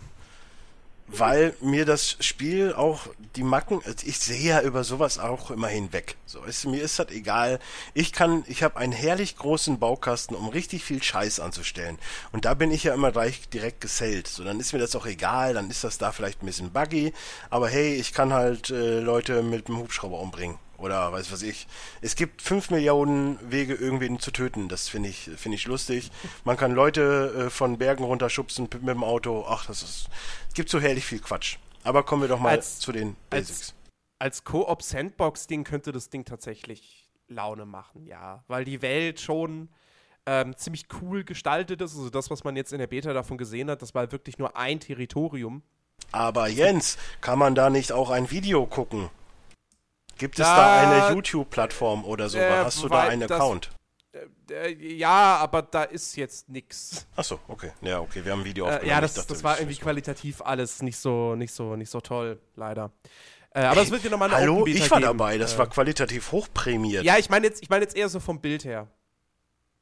[1.08, 5.70] Weil mir das Spiel auch die Macken, also ich sehe ja über sowas auch immer
[5.70, 6.18] hinweg.
[6.26, 7.60] So ist mir ist das egal.
[7.94, 11.98] Ich kann, ich habe einen herrlich großen Baukasten, um richtig viel Scheiß anzustellen.
[12.34, 14.28] Und da bin ich ja immer gleich direkt gesellt.
[14.28, 17.14] So, dann ist mir das auch egal, dann ist das da vielleicht ein bisschen buggy.
[17.50, 20.58] Aber hey, ich kann halt äh, Leute mit dem Hubschrauber umbringen.
[20.78, 21.68] Oder weiß was ich.
[22.02, 24.70] Es gibt fünf Millionen Wege, irgendwen zu töten.
[24.70, 26.12] Das finde ich, finde ich lustig.
[26.44, 29.46] Man kann Leute äh, von Bergen runterschubsen mit dem Auto.
[29.48, 30.10] Ach, das ist.
[30.50, 31.58] Es gibt so herrlich viel Quatsch.
[31.84, 33.74] Aber kommen wir doch mal Als- zu den als- Basics.
[34.20, 38.44] Als Koop-Sandbox-Ding könnte das Ding tatsächlich Laune machen, ja.
[38.48, 39.70] Weil die Welt schon
[40.26, 41.96] ähm, ziemlich cool gestaltet ist.
[41.96, 44.58] Also das, was man jetzt in der Beta davon gesehen hat, das war wirklich nur
[44.58, 45.62] ein Territorium.
[46.12, 49.10] Aber Jens, kann man da nicht auch ein Video gucken?
[50.18, 52.38] Gibt es Da- da eine YouTube-Plattform oder so?
[52.38, 53.70] Äh, Hast du da einen Account?
[54.50, 57.06] Äh, ja, aber da ist jetzt nix.
[57.16, 57.72] Achso, okay.
[57.82, 58.90] Ja, okay, wir haben ein Video Äh, aufgenommen.
[58.90, 62.40] ja, das, dachte, das war irgendwie qualitativ alles nicht so, nicht so, nicht so toll,
[62.56, 62.92] leider.
[63.52, 65.02] Äh, aber es wird ja nochmal eine Hallo, ich war geben.
[65.18, 65.38] dabei.
[65.38, 67.04] Das äh, war qualitativ hochprämiert.
[67.04, 68.88] Ja, ich meine jetzt, ich meine jetzt eher so vom Bild her.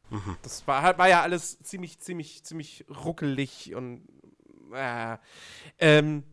[0.10, 0.38] Mhm.
[0.44, 4.08] Das war, war ja alles ziemlich, ziemlich, ziemlich ruckelig und
[4.74, 5.18] äh,
[5.80, 6.24] ähm,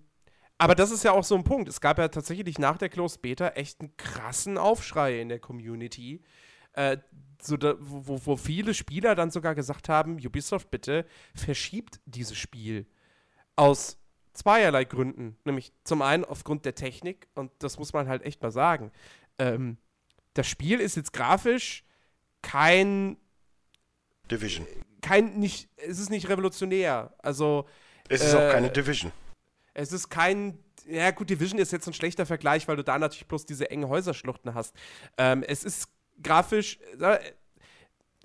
[0.63, 1.69] aber das ist ja auch so ein Punkt.
[1.69, 6.23] Es gab ja tatsächlich nach der Closed Beta echt einen krassen Aufschrei in der Community.
[6.75, 6.99] Äh,
[7.43, 12.87] so da, wo, wo- viele Spieler dann sogar gesagt haben, Ubisoft bitte verschiebt dieses Spiel.
[13.57, 13.99] Aus
[14.33, 15.37] zweierlei Gründen.
[15.45, 18.93] Nämlich zum einen aufgrund der Technik, und das muss man halt echt mal sagen.
[19.39, 19.77] Ähm,
[20.35, 21.85] das Spiel ist jetzt grafisch
[22.41, 23.17] kein,
[24.31, 24.67] Division.
[25.03, 27.13] kein, nicht, es ist nicht revolutionär.
[27.19, 27.67] Also,
[28.09, 29.13] Es ist Äh, auch keine Division.
[29.75, 33.27] Es ist kein, ja gut, Division ist jetzt ein schlechter Vergleich, weil du da natürlich
[33.27, 34.75] bloß diese engen Häuserschluchten hast.
[35.19, 35.89] Ähm, es ist
[36.23, 37.19] grafisch, äh,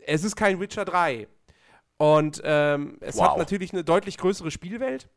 [0.06, 1.28] es ist kein Witcher 3.
[1.98, 3.38] Und ähm, es hat Wow.
[3.38, 5.10] natürlich eine deutlich größere Spielwelt.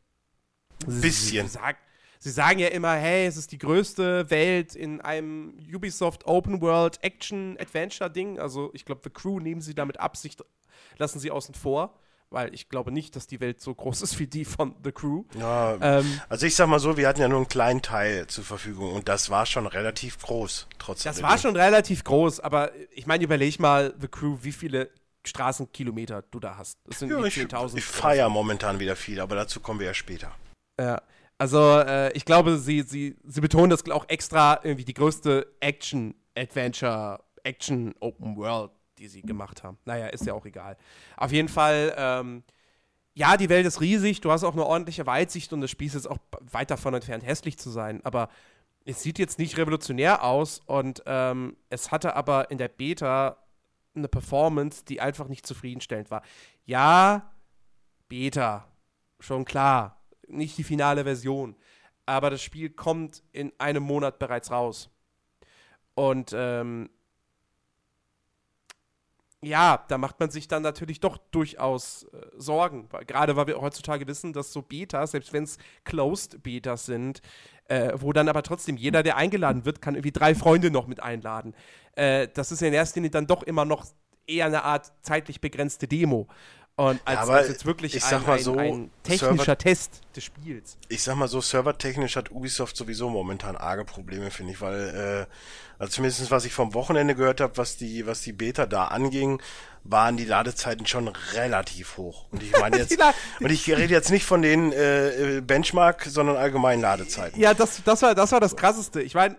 [0.87, 1.47] Sie- Bisschen.
[1.47, 1.77] Sie, sagen,
[2.17, 6.97] sie sagen ja immer, hey, es ist die größte Welt in einem Ubisoft Open World
[7.03, 8.39] Action Adventure Ding.
[8.39, 10.43] Also ich glaube, The Crew nehmen sie damit Absicht,
[10.97, 11.99] lassen sie außen vor,
[12.31, 15.25] weil ich glaube nicht, dass die Welt so groß ist wie die von The Crew.
[15.37, 18.43] Ja, Ähm, also ich sag mal so, wir hatten ja nur einen kleinen Teil zur
[18.43, 23.05] Verfügung und das war schon relativ groß, trotz Das war schon relativ groß, aber ich
[23.05, 24.89] meine, überleg mal, The Crew, wie viele
[25.25, 26.79] Straßenkilometer du da hast.
[26.85, 27.77] Das sind Ja, ich, 10.000.
[27.77, 30.31] ich feiere momentan wieder viel, aber dazu kommen wir ja später.
[30.79, 31.01] Ja.
[31.37, 36.15] Also, äh, ich glaube, sie, sie, sie betonen das auch extra irgendwie die größte Action,
[36.35, 39.77] Adventure, Action Open World, die sie gemacht haben.
[39.85, 40.77] Naja, ist ja auch egal.
[41.17, 42.43] Auf jeden Fall, ähm,
[43.13, 45.95] ja, die Welt ist riesig, du hast auch eine ordentliche Weitsicht und das Spiel ist
[45.95, 48.29] jetzt auch weit davon entfernt, hässlich zu sein, aber
[48.85, 53.37] es sieht jetzt nicht revolutionär aus und ähm, es hatte aber in der Beta
[53.95, 56.21] eine Performance, die einfach nicht zufriedenstellend war.
[56.65, 57.31] Ja,
[58.07, 58.67] Beta,
[59.19, 61.55] schon klar, nicht die finale Version,
[62.05, 64.89] aber das Spiel kommt in einem Monat bereits raus.
[65.95, 66.89] Und ähm,
[69.43, 72.87] ja, da macht man sich dann natürlich doch durchaus äh, Sorgen.
[73.07, 77.21] Gerade weil wir heutzutage wissen, dass so Betas, selbst wenn es Closed Betas sind,
[77.65, 81.01] äh, wo dann aber trotzdem jeder, der eingeladen wird, kann irgendwie drei Freunde noch mit
[81.01, 81.55] einladen.
[81.95, 83.85] Äh, das ist in erster Linie dann doch immer noch
[84.27, 86.27] eher eine Art zeitlich begrenzte Demo.
[86.81, 89.57] Und als, aber als jetzt wirklich ich ein, sag mal ein, so, ein technischer Server-
[89.57, 90.77] Test des Spiels.
[90.89, 95.33] Ich sag mal so, servertechnisch hat Ubisoft sowieso momentan arge Probleme, finde ich, weil, äh,
[95.77, 99.39] also zumindest was ich vom Wochenende gehört habe, was die, was die Beta da anging,
[99.83, 102.25] waren die Ladezeiten schon relativ hoch.
[102.31, 102.97] Und ich meine jetzt,
[103.39, 107.39] und ich rede jetzt nicht von den äh, äh, Benchmark, sondern allgemein Ladezeiten.
[107.39, 109.03] Ja, das, das, war, das war das Krasseste.
[109.03, 109.37] Ich meine,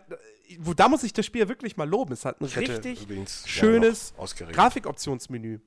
[0.76, 2.12] da muss ich das Spiel wirklich mal loben.
[2.12, 4.46] Es hat ein Ich richtig übrigens schönes ja.
[4.46, 5.58] Grafikoptionsmenü.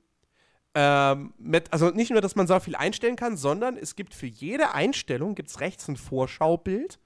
[0.78, 4.26] Ähm, mit, also nicht nur, dass man so viel einstellen kann, sondern es gibt für
[4.26, 6.98] jede Einstellung gibt's rechts ein Vorschaubild,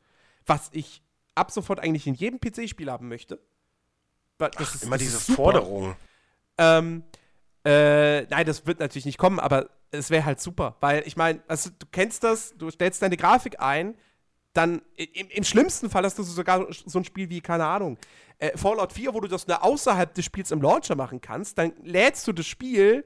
[0.44, 1.04] was ich
[1.36, 3.38] ab sofort eigentlich in jedem PC-Spiel haben möchte.
[4.38, 5.36] Das ist, Immer das diese ist.
[5.36, 5.94] Forderung.
[6.58, 7.04] Ähm,
[7.64, 11.40] äh, nein, das wird natürlich nicht kommen, aber es wäre halt super, weil ich meine,
[11.46, 13.94] also du kennst das, du stellst deine Grafik ein,
[14.52, 17.98] dann im, im schlimmsten Fall hast du sogar so ein Spiel wie, keine Ahnung,
[18.38, 21.72] äh, Fallout 4, wo du das nur außerhalb des Spiels im Launcher machen kannst, dann
[21.84, 23.04] lädst du das Spiel,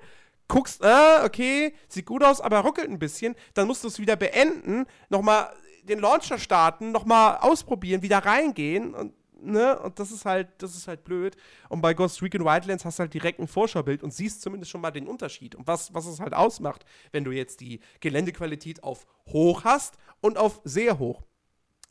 [0.48, 4.16] guckst, äh, okay, sieht gut aus, aber ruckelt ein bisschen, dann musst du es wieder
[4.16, 5.50] beenden, nochmal
[5.82, 10.88] den Launcher starten, nochmal ausprobieren, wieder reingehen und ne, und das ist halt, das ist
[10.88, 11.36] halt blöd.
[11.68, 14.80] Und bei Ghost Recon Wildlands hast du halt direkt ein Vorschaubild und siehst zumindest schon
[14.80, 19.06] mal den Unterschied und was, was es halt ausmacht, wenn du jetzt die Geländequalität auf
[19.26, 21.22] hoch hast und auf sehr hoch.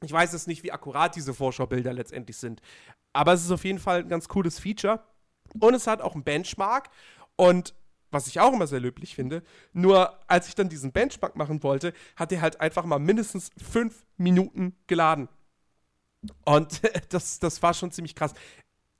[0.01, 2.61] Ich weiß jetzt nicht, wie akkurat diese Vorschaubilder letztendlich sind,
[3.13, 5.01] aber es ist auf jeden Fall ein ganz cooles Feature
[5.59, 6.89] und es hat auch einen Benchmark
[7.35, 7.73] und
[8.13, 11.93] was ich auch immer sehr löblich finde, nur als ich dann diesen Benchmark machen wollte,
[12.15, 15.27] hat er halt einfach mal mindestens fünf Minuten geladen.
[16.45, 18.33] Und das, das war schon ziemlich krass.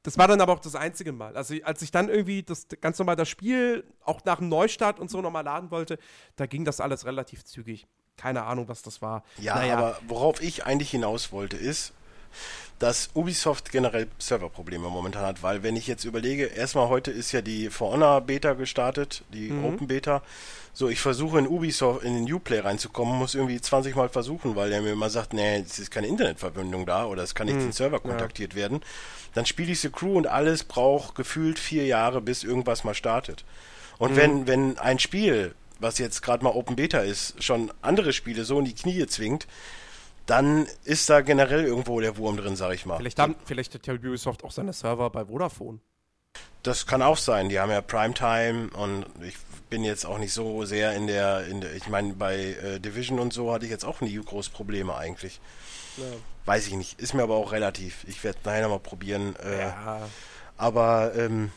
[0.04, 1.38] Das war dann aber auch das einzige Mal.
[1.38, 5.10] Also, als ich dann irgendwie das ganz normal das Spiel auch nach dem Neustart und
[5.10, 5.98] so nochmal laden wollte,
[6.36, 7.88] da ging das alles relativ zügig.
[8.18, 9.24] Keine Ahnung, was das war.
[9.38, 11.94] Ja, Naja, aber worauf ich eigentlich hinaus wollte, ist,
[12.80, 17.42] dass Ubisoft generell Serverprobleme momentan hat, weil wenn ich jetzt überlege, erstmal heute ist ja
[17.42, 19.66] die For Honor Beta gestartet, die Mhm.
[19.66, 20.22] Open Beta.
[20.74, 24.70] So, ich versuche in Ubisoft in den Uplay reinzukommen, muss irgendwie 20 Mal versuchen, weil
[24.72, 27.66] der mir immer sagt, nee, es ist keine Internetverbindung da oder es kann nicht Mhm.
[27.66, 28.82] den Server kontaktiert werden.
[29.36, 33.46] Dann spiele ich The Crew und alles braucht gefühlt vier Jahre, bis irgendwas mal startet.
[34.00, 34.16] Und Mhm.
[34.16, 38.58] wenn, wenn ein Spiel, was jetzt gerade mal Open Beta ist, schon andere Spiele so
[38.60, 39.48] in die Knie zwingt,
[40.26, 42.98] dann ist da generell irgendwo der Wurm drin, sag ich mal.
[42.98, 45.80] Vielleicht, haben, vielleicht hat ja Ubisoft auch seine Server bei Vodafone.
[46.64, 47.50] Das kann auch sein.
[47.50, 49.36] Die haben ja Primetime und ich
[49.70, 53.20] bin jetzt auch nicht so sehr in der, in der ich meine, bei äh, Division
[53.20, 55.42] und so hatte ich jetzt auch nie groß Probleme eigentlich.
[55.98, 56.06] Ja.
[56.46, 57.00] Weiß ich nicht.
[57.02, 58.06] Ist mir aber auch relativ.
[58.08, 59.36] Ich werde nachher nochmal probieren.
[59.44, 60.10] Äh, ja.
[60.58, 61.52] Aber ähm,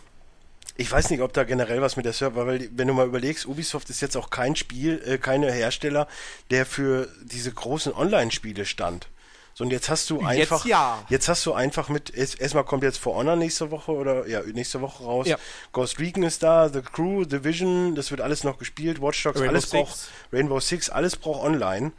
[0.77, 3.47] ich weiß nicht, ob da generell was mit der Server, weil wenn du mal überlegst,
[3.47, 6.07] Ubisoft ist jetzt auch kein Spiel, äh, keine Hersteller,
[6.51, 9.09] der für diese großen Online-Spiele stand.
[9.55, 11.03] So, und jetzt hast du einfach, jetzt, ja.
[11.09, 14.83] jetzt hast du einfach mit, erstmal kommt jetzt For Honor nächste Woche oder, ja, nächste
[14.83, 15.27] Woche raus.
[15.27, 15.39] Ja.
[15.73, 19.41] Ghost Recon ist da, The Crew, The Vision, das wird alles noch gespielt, Watch Dogs,
[19.41, 19.73] Rainbow alles Six.
[19.73, 19.99] braucht,
[20.31, 21.93] Rainbow Six, alles braucht online.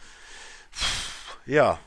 [1.47, 1.79] Ja,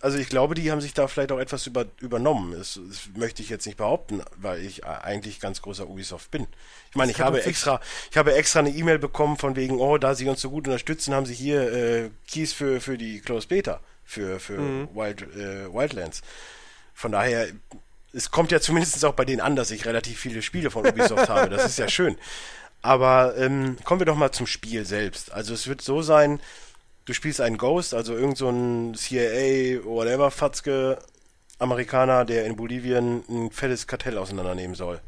[0.00, 2.52] also ich glaube, die haben sich da vielleicht auch etwas über, übernommen.
[2.56, 6.46] Das, das, möchte ich jetzt nicht behaupten, weil ich eigentlich ganz großer Ubisoft bin.
[6.90, 7.80] Ich meine, ich habe extra,
[8.10, 11.14] ich habe extra eine E-Mail bekommen von wegen, oh, da sie uns so gut unterstützen,
[11.14, 14.88] haben sie hier äh, Keys für, für die Closed Beta, für, für mhm.
[14.94, 16.22] Wild, äh, Wildlands.
[16.94, 17.48] Von daher,
[18.12, 21.28] es kommt ja zumindest auch bei denen an, dass ich relativ viele Spiele von Ubisoft
[21.28, 21.50] habe.
[21.50, 22.16] Das ist ja schön.
[22.82, 25.32] Aber ähm, kommen wir doch mal zum Spiel selbst.
[25.32, 26.40] Also es wird so sein,
[27.06, 30.98] du spielst einen Ghost, also irgend so ein CIA, whatever, Fatzke,
[31.58, 35.00] Amerikaner, der in Bolivien ein fettes Kartell auseinandernehmen soll.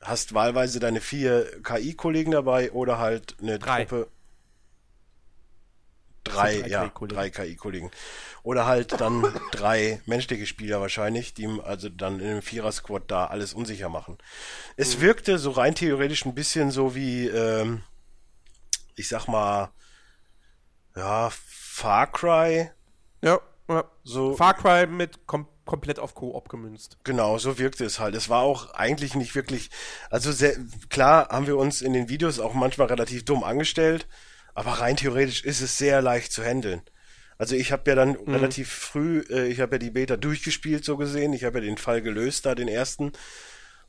[0.00, 3.84] Hast wahlweise deine vier KI-Kollegen dabei oder halt eine drei.
[3.84, 4.08] Truppe.
[6.22, 7.90] Drei, drei ja, drei KI-Kollegen.
[8.42, 13.54] Oder halt dann drei menschliche Spieler wahrscheinlich, die also dann in einem Vierer-Squad da alles
[13.54, 14.18] unsicher machen.
[14.76, 15.02] Es mhm.
[15.02, 17.82] wirkte so rein theoretisch ein bisschen so wie, ähm,
[18.96, 19.70] ich sag mal,
[20.96, 22.70] ja, Far Cry.
[23.22, 23.84] Ja, ja.
[24.02, 26.96] So, Far Cry mit kom komplett auf Koop gemünzt.
[27.04, 28.14] Genau, so wirkte es halt.
[28.14, 29.70] Es war auch eigentlich nicht wirklich,
[30.10, 30.56] also sehr,
[30.88, 34.06] klar haben wir uns in den Videos auch manchmal relativ dumm angestellt,
[34.54, 36.82] aber rein theoretisch ist es sehr leicht zu handeln.
[37.36, 38.34] Also ich habe ja dann mhm.
[38.34, 41.76] relativ früh, äh, ich habe ja die Beta durchgespielt so gesehen, ich habe ja den
[41.76, 43.12] Fall gelöst da, den ersten.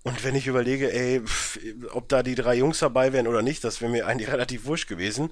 [0.04, 1.60] Und wenn ich überlege, ey, pff,
[1.92, 4.90] ob da die drei Jungs dabei wären oder nicht, das wäre mir eigentlich relativ wurscht
[4.90, 5.32] gewesen.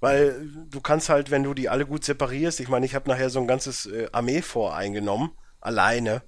[0.00, 3.30] Weil du kannst halt, wenn du die alle gut separierst, ich meine, ich habe nachher
[3.30, 5.30] so ein ganzes äh, Armee voreingenommen,
[5.60, 6.22] alleine.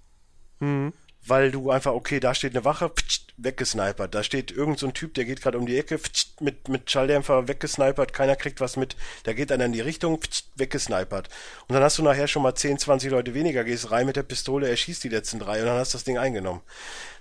[0.59, 0.93] Mhm.
[1.27, 4.15] Weil du einfach, okay, da steht eine Wache, ptscht, weggesnipert.
[4.15, 6.91] Da steht irgend so ein Typ, der geht gerade um die Ecke, ptscht, mit, mit
[6.91, 8.97] Schalldämpfer weggesnipert, keiner kriegt was mit.
[9.25, 11.29] Da geht einer in die Richtung, ptscht, weggesnipert.
[11.69, 14.23] Und dann hast du nachher schon mal 10, 20 Leute weniger, gehst rein mit der
[14.23, 16.63] Pistole, erschießt die letzten drei und dann hast du das Ding eingenommen.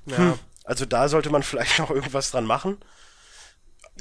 [0.05, 0.17] Ja.
[0.17, 0.39] Hm.
[0.63, 2.77] Also da sollte man vielleicht noch irgendwas dran machen.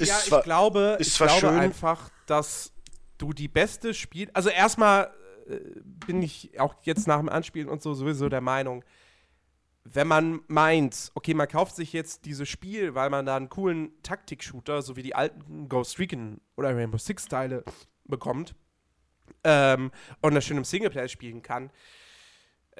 [0.07, 1.49] Ja, zwar, ich glaube, ich glaube schön.
[1.49, 2.73] einfach, dass
[3.17, 4.29] du die beste Spiel.
[4.33, 5.13] Also erstmal
[5.49, 5.59] äh,
[6.07, 8.83] bin ich auch jetzt nach dem Anspielen und so sowieso der Meinung,
[9.83, 13.91] wenn man meint, okay, man kauft sich jetzt dieses Spiel, weil man da einen coolen
[14.03, 17.63] Taktik-Shooter, so wie die alten Ghost Recon oder Rainbow Six-Teile
[18.05, 18.55] bekommt
[19.43, 21.71] ähm, und das schön im Singleplayer spielen kann.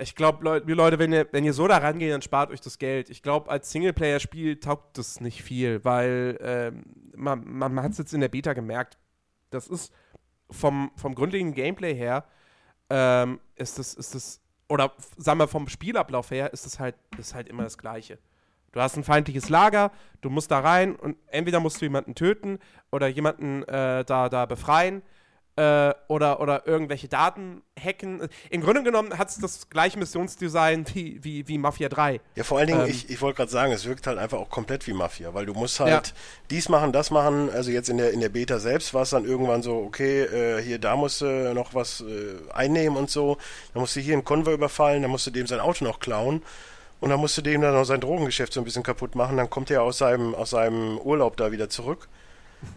[0.01, 2.77] Ich glaube, Leute, Leute, wenn ihr, wenn ihr so da rangeht, dann spart euch das
[2.77, 3.09] Geld.
[3.09, 6.85] Ich glaube, als Singleplayer-Spiel taugt das nicht viel, weil ähm,
[7.15, 8.97] man, man, man hat es jetzt in der Beta gemerkt,
[9.49, 9.91] das ist
[10.49, 12.23] vom, vom grundlegenden Gameplay her,
[12.89, 17.35] ähm, ist das, ist das, oder sagen wir vom Spielablauf her, ist das halt, ist
[17.35, 18.19] halt immer das Gleiche.
[18.71, 22.59] Du hast ein feindliches Lager, du musst da rein und entweder musst du jemanden töten
[22.91, 25.01] oder jemanden äh, da, da befreien
[25.59, 28.29] äh, oder, oder irgendwelche Daten hacken.
[28.49, 32.21] Im Grunde genommen hat es das gleiche Missionsdesign wie, wie, wie Mafia 3.
[32.35, 34.49] Ja, vor allen Dingen, ähm, ich, ich wollte gerade sagen, es wirkt halt einfach auch
[34.49, 36.13] komplett wie Mafia, weil du musst halt ja.
[36.49, 37.49] dies machen, das machen.
[37.49, 40.61] Also jetzt in der, in der Beta selbst war es dann irgendwann so, okay, äh,
[40.63, 43.37] hier, da musst du noch was äh, einnehmen und so.
[43.73, 46.41] Dann musst du hier einen Konvoi überfallen, dann musst du dem sein Auto noch klauen.
[47.01, 49.35] Und dann musst du dem dann noch sein Drogengeschäft so ein bisschen kaputt machen.
[49.35, 52.07] Dann kommt er aus seinem, aus seinem Urlaub da wieder zurück.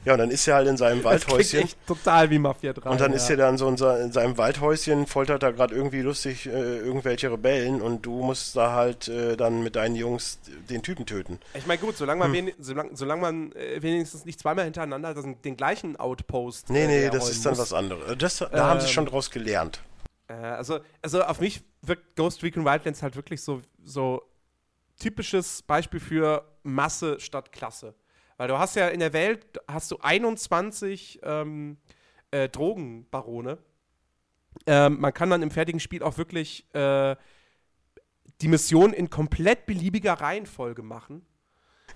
[0.05, 1.61] Ja, und dann ist er halt in seinem Waldhäuschen.
[1.61, 2.90] Das echt total wie Mafia 3.
[2.90, 3.16] Und dann ja.
[3.16, 7.81] ist er dann so in, seinem Waldhäuschen, foltert da gerade irgendwie lustig äh, irgendwelche Rebellen
[7.81, 11.38] und du musst da halt äh, dann mit deinen Jungs den Typen töten.
[11.55, 12.53] Ich meine, gut, solange man, hm.
[12.59, 16.71] solange, solange man äh, wenigstens nicht zweimal hintereinander den gleichen Outpost.
[16.71, 17.61] Nee, nee, das ist dann muss.
[17.61, 18.18] was anderes.
[18.18, 19.83] Das, da ähm, haben sie schon draus gelernt.
[20.29, 24.23] Äh, also, also auf mich wirkt Ghost Recon Wildlands halt wirklich so, so
[24.99, 27.95] typisches Beispiel für Masse statt Klasse.
[28.37, 31.77] Weil du hast ja in der Welt, hast du 21 ähm,
[32.31, 33.59] äh, Drogenbarone.
[34.66, 37.16] Ähm, man kann dann im fertigen Spiel auch wirklich äh,
[38.40, 41.25] die Mission in komplett beliebiger Reihenfolge machen.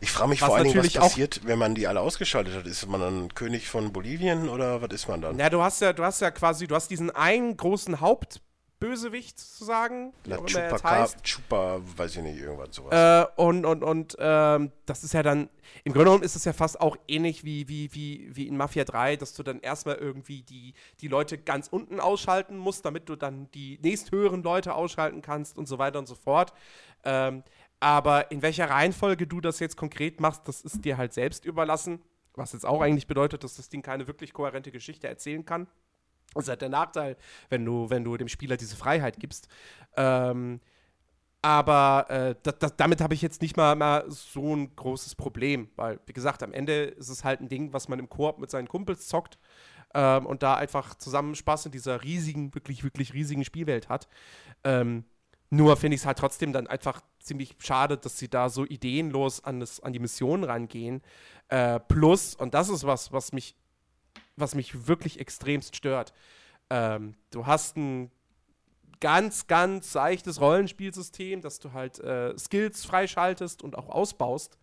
[0.00, 2.66] Ich frage mich was vor allen Dingen, was passiert, wenn man die alle ausgeschaltet hat.
[2.66, 5.38] Ist man dann König von Bolivien oder was ist man dann?
[5.38, 8.42] Ja, du hast ja, du hast ja quasi, du hast diesen einen großen Haupt
[8.78, 10.12] Bösewicht zu sagen.
[10.24, 12.92] La Chupa, Chupa, weiß ich nicht, irgendwas sowas.
[12.92, 15.48] Äh, und und, und ähm, das ist ja dann,
[15.84, 18.84] im Grunde genommen ist es ja fast auch ähnlich wie, wie, wie, wie in Mafia
[18.84, 23.16] 3, dass du dann erstmal irgendwie die, die Leute ganz unten ausschalten musst, damit du
[23.16, 26.52] dann die nächsthöheren Leute ausschalten kannst und so weiter und so fort.
[27.04, 27.44] Ähm,
[27.80, 32.02] aber in welcher Reihenfolge du das jetzt konkret machst, das ist dir halt selbst überlassen.
[32.34, 35.66] Was jetzt auch eigentlich bedeutet, dass das Ding keine wirklich kohärente Geschichte erzählen kann.
[36.36, 37.16] Das ist halt der Nachteil,
[37.48, 39.48] wenn du, wenn du dem Spieler diese Freiheit gibst.
[39.96, 40.60] Ähm,
[41.42, 45.68] aber äh, das, das, damit habe ich jetzt nicht mal, mal so ein großes Problem,
[45.76, 48.50] weil, wie gesagt, am Ende ist es halt ein Ding, was man im Koop mit
[48.50, 49.38] seinen Kumpels zockt
[49.94, 54.08] ähm, und da einfach zusammen Spaß in dieser riesigen, wirklich, wirklich riesigen Spielwelt hat.
[54.64, 55.04] Ähm,
[55.50, 59.44] nur finde ich es halt trotzdem dann einfach ziemlich schade, dass sie da so ideenlos
[59.44, 61.02] an, das, an die Mission rangehen.
[61.48, 63.54] Äh, plus, und das ist was, was mich
[64.36, 66.12] was mich wirklich extremst stört.
[66.70, 68.10] Ähm, du hast ein
[69.00, 74.58] ganz, ganz seichtes Rollenspielsystem, dass du halt äh, Skills freischaltest und auch ausbaust.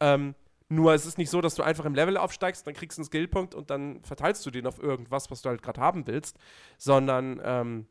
[0.00, 0.34] Ähm,
[0.68, 3.06] nur es ist nicht so, dass du einfach im Level aufsteigst, dann kriegst du einen
[3.06, 6.38] Skillpunkt und dann verteilst du den auf irgendwas, was du halt gerade haben willst,
[6.78, 7.86] sondern ähm,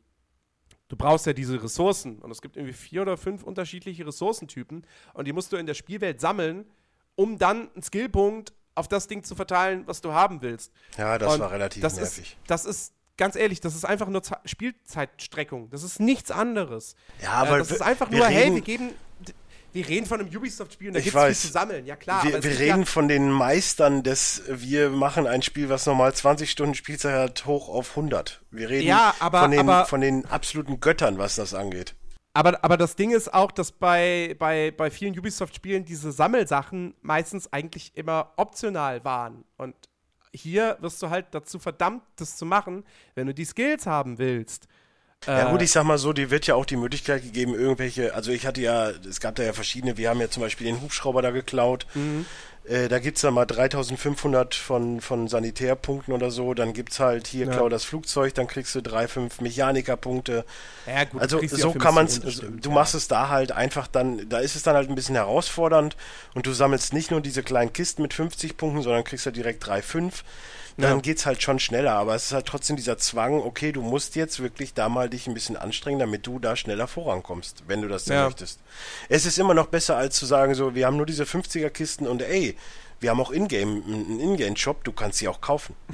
[0.88, 5.28] du brauchst ja diese Ressourcen und es gibt irgendwie vier oder fünf unterschiedliche Ressourcentypen und
[5.28, 6.64] die musst du in der Spielwelt sammeln,
[7.16, 10.72] um dann einen Skillpunkt auf das Ding zu verteilen, was du haben willst.
[10.98, 12.36] Ja, das und war relativ das nervig.
[12.40, 15.70] Ist, das ist ganz ehrlich, das ist einfach nur Ze Spielzeitstreckung.
[15.70, 16.96] Das ist nichts anderes.
[17.22, 18.90] Ja, aber äh, das ist einfach nur, hey, wir geben
[19.72, 22.24] wir reden von einem Ubisoft-Spiel und da gibt es viel zu sammeln, ja klar.
[22.24, 26.50] Wir, wir reden ja von den Meistern des, wir machen ein Spiel, was normal 20
[26.50, 28.42] Stunden Spielzeit hat, hoch auf 100.
[28.50, 31.94] Wir reden ja, aber, von, den, aber, von den absoluten Göttern, was das angeht.
[32.32, 37.52] Aber, aber das Ding ist auch, dass bei, bei, bei vielen Ubisoft-Spielen diese Sammelsachen meistens
[37.52, 39.44] eigentlich immer optional waren.
[39.56, 39.74] Und
[40.32, 44.68] hier wirst du halt dazu verdammt, das zu machen, wenn du die Skills haben willst.
[45.26, 48.14] Ja gut, äh, ich sag mal so, dir wird ja auch die Möglichkeit gegeben, irgendwelche,
[48.14, 50.80] also ich hatte ja, es gab da ja verschiedene, wir haben ja zum Beispiel den
[50.80, 51.86] Hubschrauber da geklaut.
[51.94, 52.24] Mhm.
[52.70, 56.54] Äh, da gibt's dann mal 3500 von, von Sanitärpunkten oder so.
[56.54, 57.52] Dann gibt's halt hier, ja.
[57.52, 60.44] klau das Flugzeug, dann kriegst du drei, fünf Mechanikerpunkte.
[60.86, 62.70] Ja, gut, also so kann man es, du ja.
[62.70, 65.96] machst es da halt einfach dann, da ist es dann halt ein bisschen herausfordernd
[66.34, 69.66] und du sammelst nicht nur diese kleinen Kisten mit 50 Punkten, sondern kriegst ja direkt
[69.66, 70.22] drei, fünf
[70.80, 71.00] dann ja.
[71.00, 71.92] geht's halt schon schneller.
[71.92, 75.26] Aber es ist halt trotzdem dieser Zwang, okay, du musst jetzt wirklich da mal dich
[75.26, 78.24] ein bisschen anstrengen, damit du da schneller vorankommst, wenn du das ja.
[78.24, 78.60] möchtest.
[79.08, 82.22] Es ist immer noch besser, als zu sagen, so, wir haben nur diese 50er-Kisten und
[82.22, 82.56] ey,
[83.00, 85.74] wir haben auch Ingame, einen Ingame-Shop, du kannst sie auch kaufen.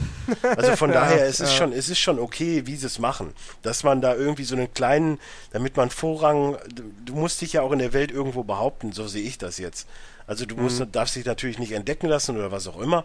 [0.43, 1.57] Also von ja, daher, es ist ja.
[1.57, 3.33] schon, es ist schon okay, wie sie es machen.
[3.63, 5.19] Dass man da irgendwie so einen kleinen,
[5.53, 6.57] damit man Vorrang,
[7.05, 9.87] du musst dich ja auch in der Welt irgendwo behaupten, so sehe ich das jetzt.
[10.27, 10.91] Also du musst, mhm.
[10.91, 13.05] darfst dich natürlich nicht entdecken lassen oder was auch immer,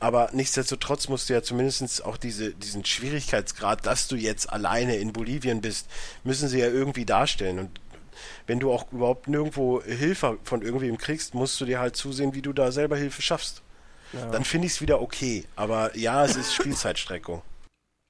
[0.00, 5.12] aber nichtsdestotrotz musst du ja zumindest auch diese, diesen Schwierigkeitsgrad, dass du jetzt alleine in
[5.12, 5.88] Bolivien bist,
[6.24, 7.58] müssen sie ja irgendwie darstellen.
[7.58, 7.80] Und
[8.46, 12.42] wenn du auch überhaupt nirgendwo Hilfe von irgendwem kriegst, musst du dir halt zusehen, wie
[12.42, 13.62] du da selber Hilfe schaffst.
[14.12, 14.30] Ja.
[14.30, 15.44] Dann finde ich es wieder okay.
[15.56, 17.42] Aber ja, es ist Spielzeitstreckung.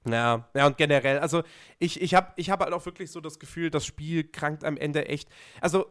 [0.08, 1.42] Ja, ja, und generell, also
[1.78, 4.76] ich, ich habe ich hab halt auch wirklich so das Gefühl, das Spiel krankt am
[4.76, 5.28] Ende echt.
[5.60, 5.86] Also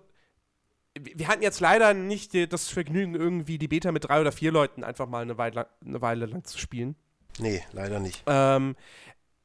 [1.01, 4.83] wir hatten jetzt leider nicht das Vergnügen, irgendwie die Beta mit drei oder vier Leuten
[4.83, 6.95] einfach mal eine Weile, eine Weile lang zu spielen.
[7.39, 8.23] Nee, leider nicht.
[8.25, 8.75] Ähm,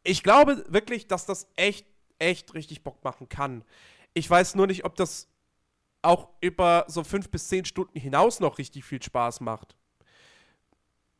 [0.04, 1.86] ich glaube wirklich, dass das echt,
[2.18, 3.64] echt richtig Bock machen kann.
[4.14, 5.28] Ich weiß nur nicht, ob das
[6.02, 9.76] auch über so fünf bis zehn Stunden hinaus noch richtig viel Spaß macht.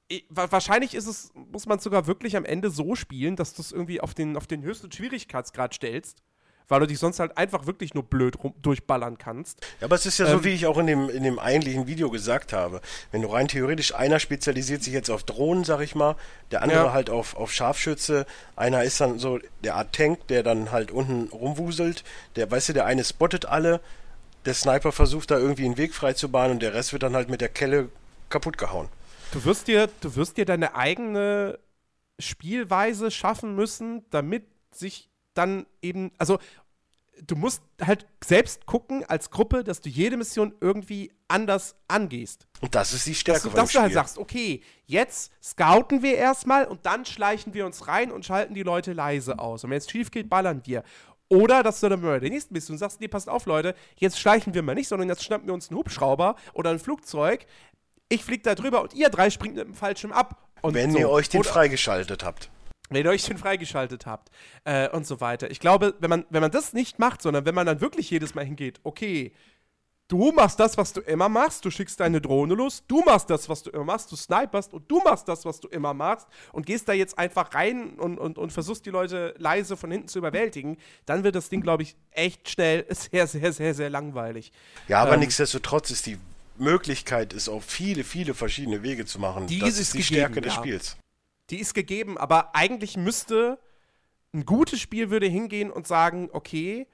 [0.09, 3.73] Ich, wahrscheinlich ist es, muss man sogar wirklich am Ende so spielen, dass du es
[3.73, 6.23] irgendwie auf den, auf den höchsten Schwierigkeitsgrad stellst
[6.69, 9.61] weil du dich sonst halt einfach wirklich nur blöd durchballern kannst.
[9.81, 11.87] Ja, aber es ist ja ähm, so, wie ich auch in dem, in dem eigentlichen
[11.87, 12.81] Video gesagt habe.
[13.11, 16.17] Wenn du rein theoretisch, einer spezialisiert sich jetzt auf Drohnen, sag ich mal,
[16.51, 16.93] der andere ja.
[16.93, 21.29] halt auf, auf Scharfschütze, einer ist dann so der Art Tank, der dann halt unten
[21.29, 22.05] rumwuselt,
[22.37, 23.81] der, weißt du, der eine spottet alle,
[24.45, 27.15] der Sniper versucht da irgendwie einen Weg frei zu bahnen und der Rest wird dann
[27.15, 27.89] halt mit der Kelle
[28.29, 28.89] kaputt gehauen.
[29.33, 31.59] Du wirst dir, du wirst dir deine eigene
[32.19, 36.39] Spielweise schaffen müssen, damit sich dann eben, also
[37.27, 42.47] du musst halt selbst gucken als Gruppe, dass du jede Mission irgendwie anders angehst.
[42.61, 46.17] Und das ist die Stärke dass du, dass du halt sagst, okay, jetzt scouten wir
[46.17, 49.65] erstmal und dann schleichen wir uns rein und schalten die Leute leise aus.
[49.65, 50.83] Und wenn es schief geht, ballern wir.
[51.29, 54.53] Oder dass du dann bei der nächsten Mission sagst, nee, passt auf, Leute, jetzt schleichen
[54.53, 57.47] wir mal nicht, sondern jetzt schnappen wir uns einen Hubschrauber oder ein Flugzeug.
[58.11, 60.51] Ich flieg da drüber und ihr drei springt mit dem Fallschirm ab.
[60.61, 60.99] Und wenn so.
[60.99, 62.51] ihr euch den oder freigeschaltet habt
[62.95, 64.31] wenn ihr euch den freigeschaltet habt
[64.65, 65.51] äh, und so weiter.
[65.51, 68.35] Ich glaube, wenn man, wenn man das nicht macht, sondern wenn man dann wirklich jedes
[68.35, 69.33] Mal hingeht, okay,
[70.13, 71.65] Du machst das, was du immer machst.
[71.65, 72.85] Du schickst deine Drohne los.
[72.87, 74.13] Du machst das, was du immer machst.
[74.13, 76.27] Du sniperst und du machst das, was du immer machst.
[76.53, 80.09] Und gehst da jetzt einfach rein und, und, und versuchst die Leute leise von hinten
[80.09, 80.77] zu überwältigen.
[81.07, 84.53] Dann wird das Ding, glaube ich, echt schnell sehr, sehr, sehr, sehr langweilig.
[84.87, 86.19] Ja, aber ähm, nichtsdestotrotz ist die
[86.59, 89.47] Möglichkeit, es auf viele, viele verschiedene Wege zu machen.
[89.47, 90.61] Die das ist die gegeben, Stärke des ja.
[90.61, 90.97] Spiels.
[91.53, 93.59] Die ist gegeben, aber eigentlich müsste
[94.33, 96.87] ein gutes Spiel würde hingehen und sagen, okay,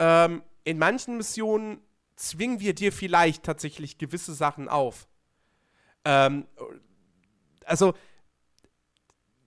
[0.00, 1.80] ähm, in manchen Missionen
[2.16, 5.08] zwingen wir dir vielleicht tatsächlich gewisse Sachen auf.
[6.04, 6.46] Ähm,
[7.64, 7.94] also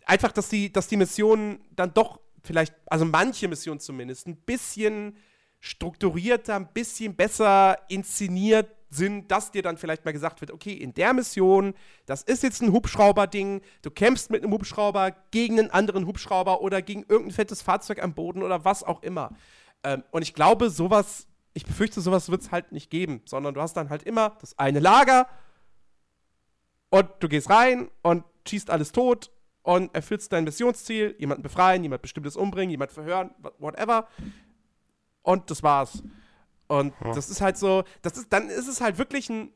[0.05, 5.18] einfach, dass die, dass die Missionen dann doch vielleicht, also manche Missionen zumindest, ein bisschen
[5.59, 10.94] strukturierter, ein bisschen besser inszeniert sind, dass dir dann vielleicht mal gesagt wird, okay, in
[10.94, 11.74] der Mission,
[12.06, 16.82] das ist jetzt ein Hubschrauber-Ding, du kämpfst mit einem Hubschrauber gegen einen anderen Hubschrauber oder
[16.82, 19.32] gegen irgendein fettes Fahrzeug am Boden oder was auch immer.
[19.84, 23.62] Ähm, und ich glaube, sowas ich befürchte, sowas wird es halt nicht geben, sondern du
[23.62, 25.28] hast dann halt immer das eine Lager
[26.89, 29.32] und du gehst rein und schießt alles tot
[29.62, 34.08] und erfüllst dein Missionsziel, jemanden befreien, jemand bestimmtes umbringen, jemand verhören, whatever.
[35.22, 36.04] Und das war's.
[36.80, 37.13] Und ja.
[37.13, 39.53] das ist halt so, das ist, dann ist es halt wirklich ein,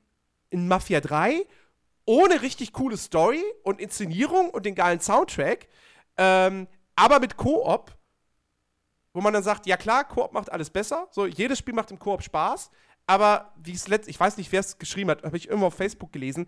[0.54, 1.46] ein Mafia 3
[2.06, 5.68] ohne richtig coole Story und Inszenierung und den geilen Soundtrack,
[6.16, 7.98] ähm, aber mit Koop
[9.18, 11.08] wo man dann sagt, ja klar, Koop macht alles besser.
[11.10, 12.70] So, jedes Spiel macht im Koop Spaß.
[13.08, 15.74] Aber wie es letzt, ich weiß nicht, wer es geschrieben hat, habe ich irgendwo auf
[15.74, 16.48] Facebook gelesen.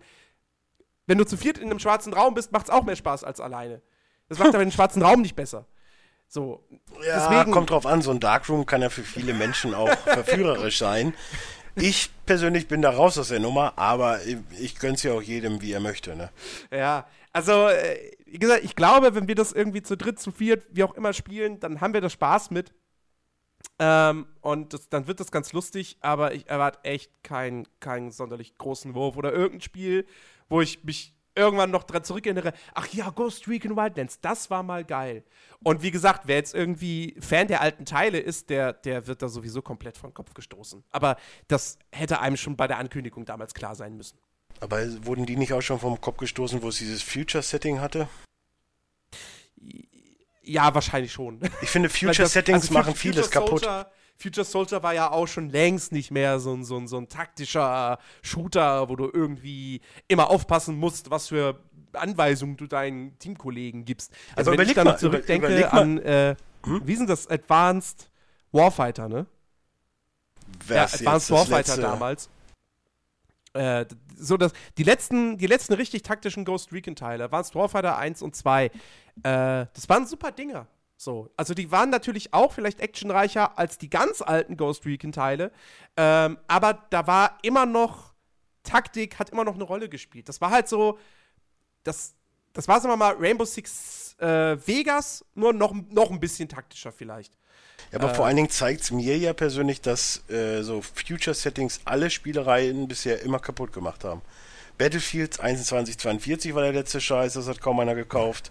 [1.04, 3.40] Wenn du zu viert in einem schwarzen Raum bist, macht es auch mehr Spaß als
[3.40, 3.82] alleine.
[4.28, 5.66] Das macht aber den schwarzen Raum nicht besser.
[6.30, 6.64] So.
[7.04, 10.78] Ja, deswegen, kommt drauf an, so ein Darkroom kann ja für viele Menschen auch verführerisch
[10.78, 11.12] sein.
[11.74, 15.60] Ich persönlich bin da raus aus der Nummer, aber ich, ich gönn's ja auch jedem,
[15.60, 16.30] wie er möchte, ne?
[16.70, 20.66] Ja, also, äh, wie gesagt, ich glaube, wenn wir das irgendwie zu dritt, zu viert,
[20.70, 22.72] wie auch immer spielen, dann haben wir da Spaß mit.
[23.80, 28.56] Ähm, und das, dann wird das ganz lustig, aber ich erwarte echt keinen kein sonderlich
[28.56, 30.06] großen Wurf oder irgendein Spiel,
[30.48, 34.84] wo ich mich irgendwann noch dran zurückerinnere, ach ja, Ghost Recon Wildlands, das war mal
[34.84, 35.24] geil.
[35.62, 39.28] Und wie gesagt, wer jetzt irgendwie Fan der alten Teile ist, der, der wird da
[39.28, 40.84] sowieso komplett von Kopf gestoßen.
[40.90, 41.16] Aber
[41.48, 44.18] das hätte einem schon bei der Ankündigung damals klar sein müssen.
[44.60, 48.08] Aber wurden die nicht auch schon vom Kopf gestoßen, wo es dieses Future-Setting hatte?
[50.42, 51.40] Ja, wahrscheinlich schon.
[51.62, 53.86] Ich finde, Future-Settings also machen vieles Future kaputt.
[54.20, 57.08] Future Soldier war ja auch schon längst nicht mehr so ein, so, ein, so ein
[57.08, 61.58] taktischer Shooter, wo du irgendwie immer aufpassen musst, was für
[61.92, 64.12] Anweisungen du deinen Teamkollegen gibst.
[64.36, 66.82] Also, wenn ich dann mal, zurückdenke über, an, äh, hm?
[66.84, 67.28] wie sind das?
[67.28, 68.10] Advanced
[68.52, 69.26] Warfighter, ne?
[70.68, 72.28] ja, Advanced Warfighter damals.
[73.52, 78.36] Äh, so dass die letzten, die letzten richtig taktischen Ghost Recon-Teile waren Warfighter 1 und
[78.36, 78.66] 2.
[78.66, 78.70] Äh,
[79.22, 80.66] das waren super Dinger.
[81.00, 85.50] So, also die waren natürlich auch vielleicht actionreicher als die ganz alten Ghost Recon-Teile,
[85.96, 88.12] ähm, aber da war immer noch
[88.64, 90.28] Taktik, hat immer noch eine Rolle gespielt.
[90.28, 90.98] Das war halt so,
[91.84, 92.12] das,
[92.52, 96.92] das war, sagen wir mal, Rainbow Six äh, Vegas, nur noch, noch ein bisschen taktischer
[96.92, 97.32] vielleicht.
[97.92, 101.80] Ja, aber äh, vor allen Dingen zeigt es mir ja persönlich, dass äh, so Future-Settings
[101.86, 104.20] alle Spielereien bisher immer kaputt gemacht haben.
[104.76, 108.50] Battlefield 2142 war der letzte Scheiß, das hat kaum einer gekauft.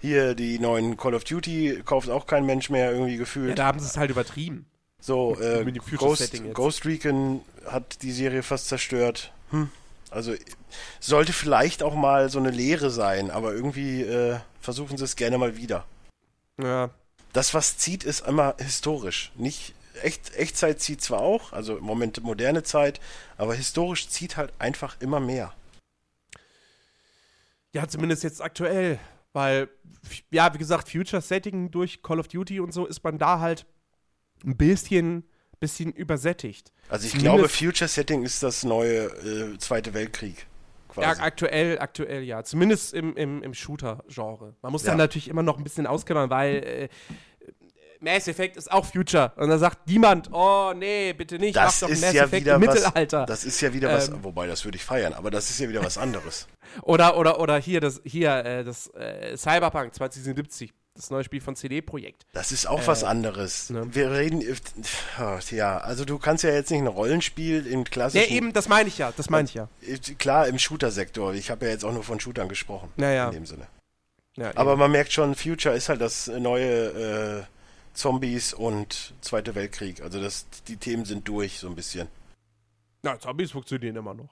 [0.00, 3.50] Hier die neuen Call of Duty kauft auch kein Mensch mehr irgendwie gefühlt.
[3.50, 4.66] Ja, da haben sie es halt übertrieben.
[5.00, 5.64] So, äh,
[5.96, 9.32] Ghost, Ghost Recon hat die Serie fast zerstört.
[9.50, 9.70] Hm.
[10.10, 10.34] Also
[11.00, 15.38] sollte vielleicht auch mal so eine Lehre sein, aber irgendwie äh, versuchen sie es gerne
[15.38, 15.84] mal wieder.
[16.60, 16.90] Ja,
[17.32, 19.32] das, was zieht, ist immer historisch.
[19.36, 23.00] Nicht Echt, Echtzeit zieht zwar auch, also im Moment moderne Zeit,
[23.36, 25.52] aber historisch zieht halt einfach immer mehr.
[27.72, 28.98] Ja, zumindest jetzt aktuell,
[29.38, 29.68] weil,
[30.30, 33.66] ja, wie gesagt, Future Setting durch Call of Duty und so ist man da halt
[34.44, 35.24] ein bisschen,
[35.60, 36.72] bisschen übersättigt.
[36.88, 40.46] Also ich zumindest glaube, Future Setting ist das neue äh, Zweite Weltkrieg
[40.88, 41.20] quasi.
[41.20, 42.42] Ja, aktuell, aktuell ja.
[42.42, 44.56] Zumindest im, im, im Shooter-Genre.
[44.62, 44.90] Man muss ja.
[44.90, 46.88] dann natürlich immer noch ein bisschen ausklammern, weil äh,
[48.00, 49.32] Mass Effect ist auch Future.
[49.36, 52.60] Und da sagt niemand, oh nee, bitte nicht, das mach doch Mass ja Effect im
[52.60, 53.26] Mittelalter.
[53.26, 55.68] Das ist ja wieder was, ähm, wobei das würde ich feiern, aber das ist ja
[55.68, 56.46] wieder was anderes.
[56.82, 61.54] oder, oder, oder hier das, hier, äh, das äh, Cyberpunk 2077 das neue Spiel von
[61.54, 62.26] CD Projekt.
[62.32, 63.70] Das ist auch äh, was anderes.
[63.70, 63.86] Ne?
[63.94, 64.42] Wir reden,
[65.50, 68.28] ja, also du kannst ja jetzt nicht ein Rollenspiel in klassischen.
[68.28, 69.68] Ja, eben, das meine ich ja, das meine ich ja.
[69.86, 71.34] Äh, klar, im Shooter-Sektor.
[71.34, 72.92] Ich habe ja jetzt auch nur von Shootern gesprochen.
[72.96, 73.28] Naja.
[73.28, 73.68] In dem Sinne.
[74.36, 77.57] Ja, Aber man merkt schon, Future ist halt das neue äh,
[77.98, 80.00] Zombies und Zweite Weltkrieg.
[80.02, 82.08] Also das, die Themen sind durch, so ein bisschen.
[83.02, 84.30] Na, Zombies funktionieren immer noch.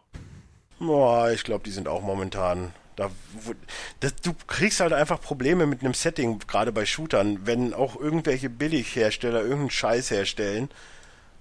[0.78, 3.10] Boah, ich glaube, die sind auch momentan da,
[4.00, 8.48] das, du kriegst halt einfach Probleme mit einem Setting, gerade bei Shootern, wenn auch irgendwelche
[8.48, 10.70] Billighersteller irgendeinen Scheiß herstellen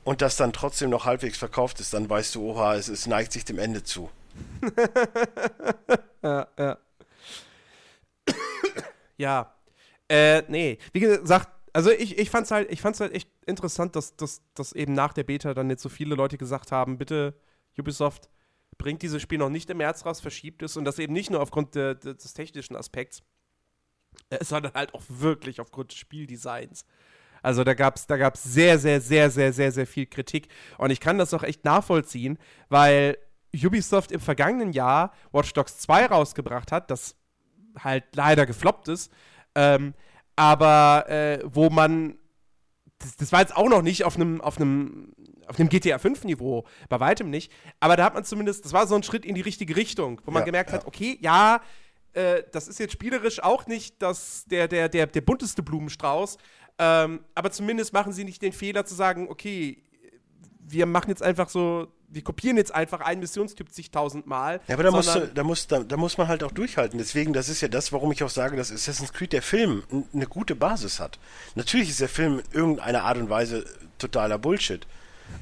[0.03, 3.31] und das dann trotzdem noch halbwegs verkauft ist, dann weißt du, oha, es, es neigt
[3.31, 4.09] sich dem Ende zu.
[6.21, 6.77] ja, ja.
[9.17, 9.51] ja.
[10.09, 10.77] Äh, nee.
[10.91, 14.71] Wie gesagt, also ich, ich fand's halt, ich fand's halt echt interessant, dass, dass, dass
[14.71, 17.33] eben nach der Beta dann jetzt so viele Leute gesagt haben, bitte,
[17.77, 18.29] Ubisoft,
[18.77, 21.41] bringt dieses Spiel noch nicht im März raus, verschiebt es und das eben nicht nur
[21.41, 23.23] aufgrund de, de, des technischen Aspekts,
[24.29, 26.85] äh, sondern halt auch wirklich aufgrund des Spieldesigns.
[27.41, 30.47] Also da gab es da gab's sehr, sehr, sehr, sehr, sehr, sehr viel Kritik.
[30.77, 32.37] Und ich kann das auch echt nachvollziehen,
[32.69, 33.17] weil
[33.53, 37.17] Ubisoft im vergangenen Jahr Watch Dogs 2 rausgebracht hat, das
[37.77, 39.11] halt leider gefloppt ist,
[39.55, 39.93] ähm,
[40.35, 42.17] aber äh, wo man
[42.99, 45.13] das, das, war jetzt auch noch nicht auf einem auf einem
[45.47, 48.87] auf einem GTA 5 Niveau, bei weitem nicht, aber da hat man zumindest, das war
[48.87, 50.77] so ein Schritt in die richtige Richtung, wo man ja, gemerkt ja.
[50.77, 51.61] hat, okay, ja,
[52.13, 56.37] äh, das ist jetzt spielerisch auch nicht das, der, der, der, der bunteste Blumenstrauß,
[56.79, 59.83] ähm, aber zumindest machen sie nicht den Fehler zu sagen, okay,
[60.67, 64.61] wir machen jetzt einfach so, wir kopieren jetzt einfach einen Missionstyp zigtausend Mal.
[64.67, 66.97] Ja, aber da, musst du, da, muss, da, da, muss man halt auch durchhalten.
[66.97, 70.27] Deswegen, das ist ja das, warum ich auch sage, dass Assassin's Creed, der Film, eine
[70.27, 71.19] gute Basis hat.
[71.55, 73.65] Natürlich ist der Film in irgendeiner Art und Weise
[73.97, 74.85] totaler Bullshit.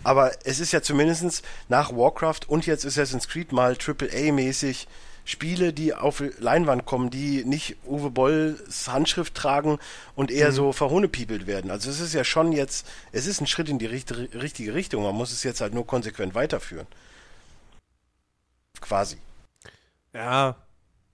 [0.04, 4.88] Aber es ist ja zumindest nach Warcraft und jetzt Assassin's Creed mal AAA-mäßig
[5.26, 9.80] Spiele, die auf Leinwand kommen, die nicht Uwe Bolls Handschrift tragen
[10.16, 10.56] und eher mhm.
[10.56, 11.72] so verhohnepiepelt werden.
[11.72, 15.04] Also es ist ja schon jetzt, es ist ein Schritt in die richtige Richtung.
[15.04, 16.88] Man muss es jetzt halt nur konsequent weiterführen.
[18.82, 19.18] Quasi.
[20.14, 20.58] Ja,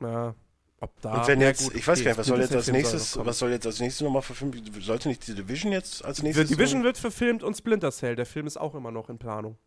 [0.01, 0.33] ja.
[0.81, 1.13] Ob da.
[1.13, 3.51] Und wenn jetzt, gut, ich weiß gar nicht, was soll jetzt als nächstes, was soll
[3.51, 4.55] jetzt als nächstes nochmal verfilmt?
[4.81, 6.47] Sollte nicht die Division jetzt als nächstes?
[6.47, 8.15] Die Division wird verfilmt und Splinter Cell.
[8.15, 9.57] Der Film ist auch immer noch in Planung.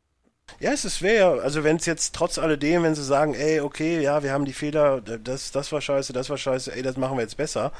[0.61, 1.40] Ja, es ist schwer.
[1.43, 4.53] Also wenn es jetzt trotz alledem, wenn sie sagen, ey, okay, ja, wir haben die
[4.53, 7.72] Fehler, das, das war scheiße, das war scheiße, ey, das machen wir jetzt besser.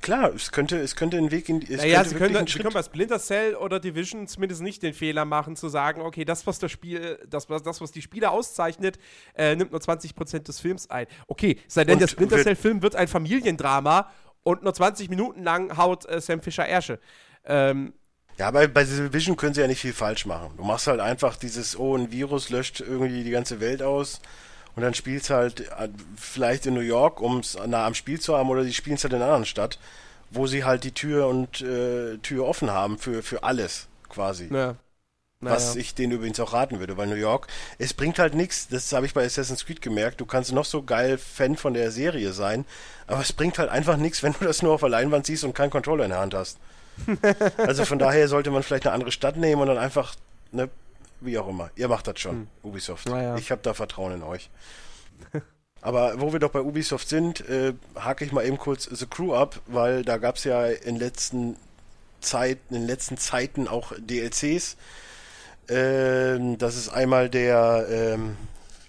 [0.00, 1.74] Klar, es könnte, es könnte ein Weg in die.
[1.74, 5.56] Naja, sie können, sie können bei Splinter Cell oder Division zumindest nicht den Fehler machen,
[5.56, 8.98] zu sagen, okay, das, was das Spiel, das, das was die Spieler auszeichnet,
[9.34, 11.06] äh, nimmt nur 20% des Films ein.
[11.26, 14.10] Okay, sei denn, und der Splinter Cell-Film wird ein Familiendrama
[14.42, 17.00] und nur 20 Minuten lang haut äh, Sam Fischer Ärsche.
[17.44, 17.94] Ähm,
[18.38, 20.50] ja, bei, bei Vision können sie ja nicht viel falsch machen.
[20.56, 24.20] Du machst halt einfach dieses, oh, ein Virus löscht irgendwie die ganze Welt aus
[24.76, 28.36] und dann spielst halt äh, vielleicht in New York, um es nah am Spiel zu
[28.36, 29.78] haben, oder sie spielen es halt in einer anderen Stadt,
[30.30, 34.48] wo sie halt die Tür und äh, Tür offen haben für, für alles quasi.
[34.52, 34.76] Ja.
[35.40, 35.54] Naja.
[35.54, 37.46] Was ich denen übrigens auch raten würde, weil New York,
[37.78, 40.82] es bringt halt nichts, das habe ich bei Assassin's Creed gemerkt, du kannst noch so
[40.82, 42.64] geil Fan von der Serie sein,
[43.06, 45.54] aber es bringt halt einfach nichts, wenn du das nur auf der Leinwand siehst und
[45.54, 46.58] keinen Controller in der Hand hast.
[47.58, 50.14] also von daher sollte man vielleicht eine andere Stadt nehmen und dann einfach,
[50.52, 50.68] ne,
[51.20, 51.70] wie auch immer.
[51.76, 52.48] Ihr macht das schon, hm.
[52.62, 53.08] Ubisoft.
[53.08, 53.36] Ja.
[53.36, 54.50] Ich habe da Vertrauen in euch.
[55.80, 59.32] Aber wo wir doch bei Ubisoft sind, äh, hake ich mal eben kurz The Crew
[59.32, 61.56] ab, weil da gab es ja in letzten
[62.20, 64.76] Zeit, in den letzten Zeiten auch DLCs.
[65.68, 68.36] Ähm, das ist einmal der ähm,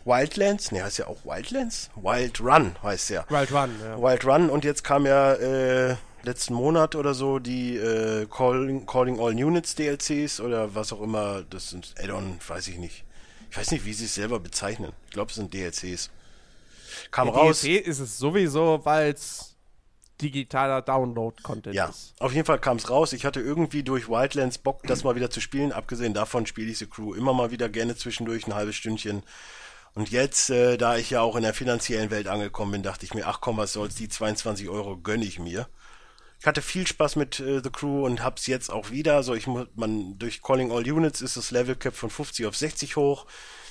[0.06, 1.90] Wildlands, ne, heißt ja auch Wildlands?
[1.96, 3.26] Wild Run heißt ja.
[3.30, 4.02] Wild Run, ja.
[4.02, 5.96] Wild Run und jetzt kam ja äh,
[6.30, 11.44] letzten Monat oder so die äh, Calling, Calling All Units DLCs oder was auch immer.
[11.50, 13.04] Das sind Add-on, weiß ich nicht.
[13.50, 14.92] Ich weiß nicht, wie sie es selber bezeichnen.
[15.08, 16.12] Ich glaube, es sind DLCs.
[17.10, 17.62] Kam ja, raus.
[17.62, 19.56] DLC ist es sowieso, weil es
[20.22, 22.14] digitaler Download-Content ja, ist.
[22.20, 23.14] Auf jeden Fall kam es raus.
[23.14, 25.72] Ich hatte irgendwie durch Wildlands Bock, das mal wieder zu spielen.
[25.72, 29.24] Abgesehen davon spiele ich The Crew immer mal wieder gerne zwischendurch ein halbes Stündchen.
[29.96, 33.16] Und jetzt, äh, da ich ja auch in der finanziellen Welt angekommen bin, dachte ich
[33.16, 35.68] mir, ach komm, was soll's, die 22 Euro gönne ich mir.
[36.40, 39.24] Ich hatte viel Spaß mit äh, The Crew und hab's jetzt auch wieder.
[39.24, 42.56] So, ich muss, man, durch Calling All Units ist das Level Cap von 50 auf
[42.56, 43.26] 60 hoch.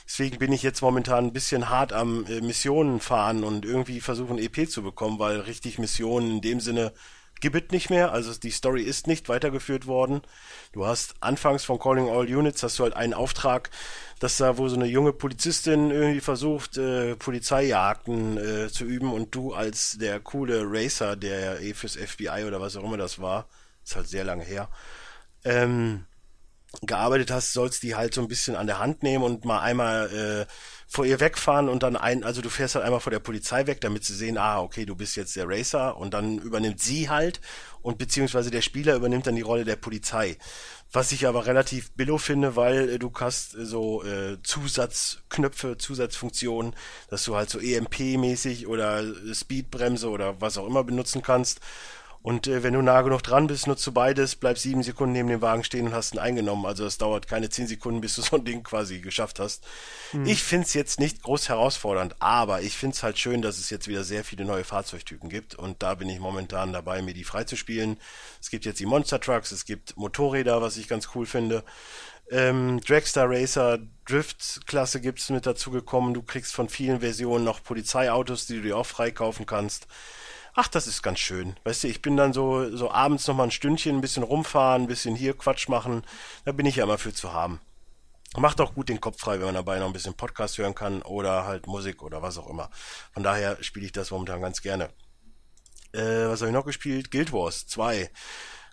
[0.06, 4.38] Deswegen bin ich jetzt momentan ein bisschen hart am äh, Missionen fahren und irgendwie versuchen
[4.38, 6.92] EP zu bekommen, weil richtig Missionen in dem Sinne
[7.40, 8.12] gibt es nicht mehr.
[8.12, 10.22] Also die Story ist nicht weitergeführt worden.
[10.72, 13.70] Du hast anfangs von Calling All Units hast du halt einen Auftrag,
[14.18, 19.34] dass da wo so eine junge Polizistin irgendwie versucht, äh, Polizeijagden äh, zu üben und
[19.34, 23.48] du als der coole Racer, der eh fürs FBI oder was auch immer das war,
[23.84, 24.68] ist halt sehr lange her,
[25.44, 26.04] ähm,
[26.82, 30.46] gearbeitet hast, sollst die halt so ein bisschen an der Hand nehmen und mal einmal
[30.46, 30.52] äh,
[30.86, 33.80] vor ihr wegfahren und dann ein, also du fährst halt einmal vor der Polizei weg,
[33.80, 37.40] damit sie sehen, ah, okay, du bist jetzt der Racer und dann übernimmt sie halt
[37.82, 40.36] und beziehungsweise der Spieler übernimmt dann die Rolle der Polizei.
[40.90, 46.74] Was ich aber relativ billo finde, weil äh, du hast äh, so äh, Zusatzknöpfe, Zusatzfunktionen,
[47.10, 49.04] dass du halt so EMP-mäßig oder
[49.34, 51.60] Speedbremse oder was auch immer benutzen kannst.
[52.22, 55.28] Und äh, wenn du nah genug dran bist, nutzt du beides, bleibst sieben Sekunden neben
[55.28, 56.66] dem Wagen stehen und hast ihn eingenommen.
[56.66, 59.64] Also es dauert keine zehn Sekunden, bis du so ein Ding quasi geschafft hast.
[60.10, 60.26] Hm.
[60.26, 64.02] Ich find's jetzt nicht groß herausfordernd, aber ich find's halt schön, dass es jetzt wieder
[64.02, 65.54] sehr viele neue Fahrzeugtypen gibt.
[65.54, 67.98] Und da bin ich momentan dabei, mir die freizuspielen.
[68.40, 71.64] Es gibt jetzt die Monster Trucks, es gibt Motorräder, was ich ganz cool finde.
[72.30, 76.14] Ähm, Dragster Racer Drift-Klasse gibt's mit dazu gekommen.
[76.14, 79.86] Du kriegst von vielen Versionen noch Polizeiautos, die du dir auch freikaufen kannst
[80.58, 81.54] ach, das ist ganz schön.
[81.62, 84.82] Weißt du, ich bin dann so, so abends noch mal ein Stündchen, ein bisschen rumfahren,
[84.82, 86.02] ein bisschen hier Quatsch machen.
[86.44, 87.60] Da bin ich ja immer für zu haben.
[88.36, 91.02] Macht auch gut den Kopf frei, wenn man dabei noch ein bisschen Podcast hören kann
[91.02, 92.70] oder halt Musik oder was auch immer.
[93.12, 94.90] Von daher spiele ich das momentan ganz gerne.
[95.92, 97.12] Äh, was habe ich noch gespielt?
[97.12, 98.10] Guild Wars 2.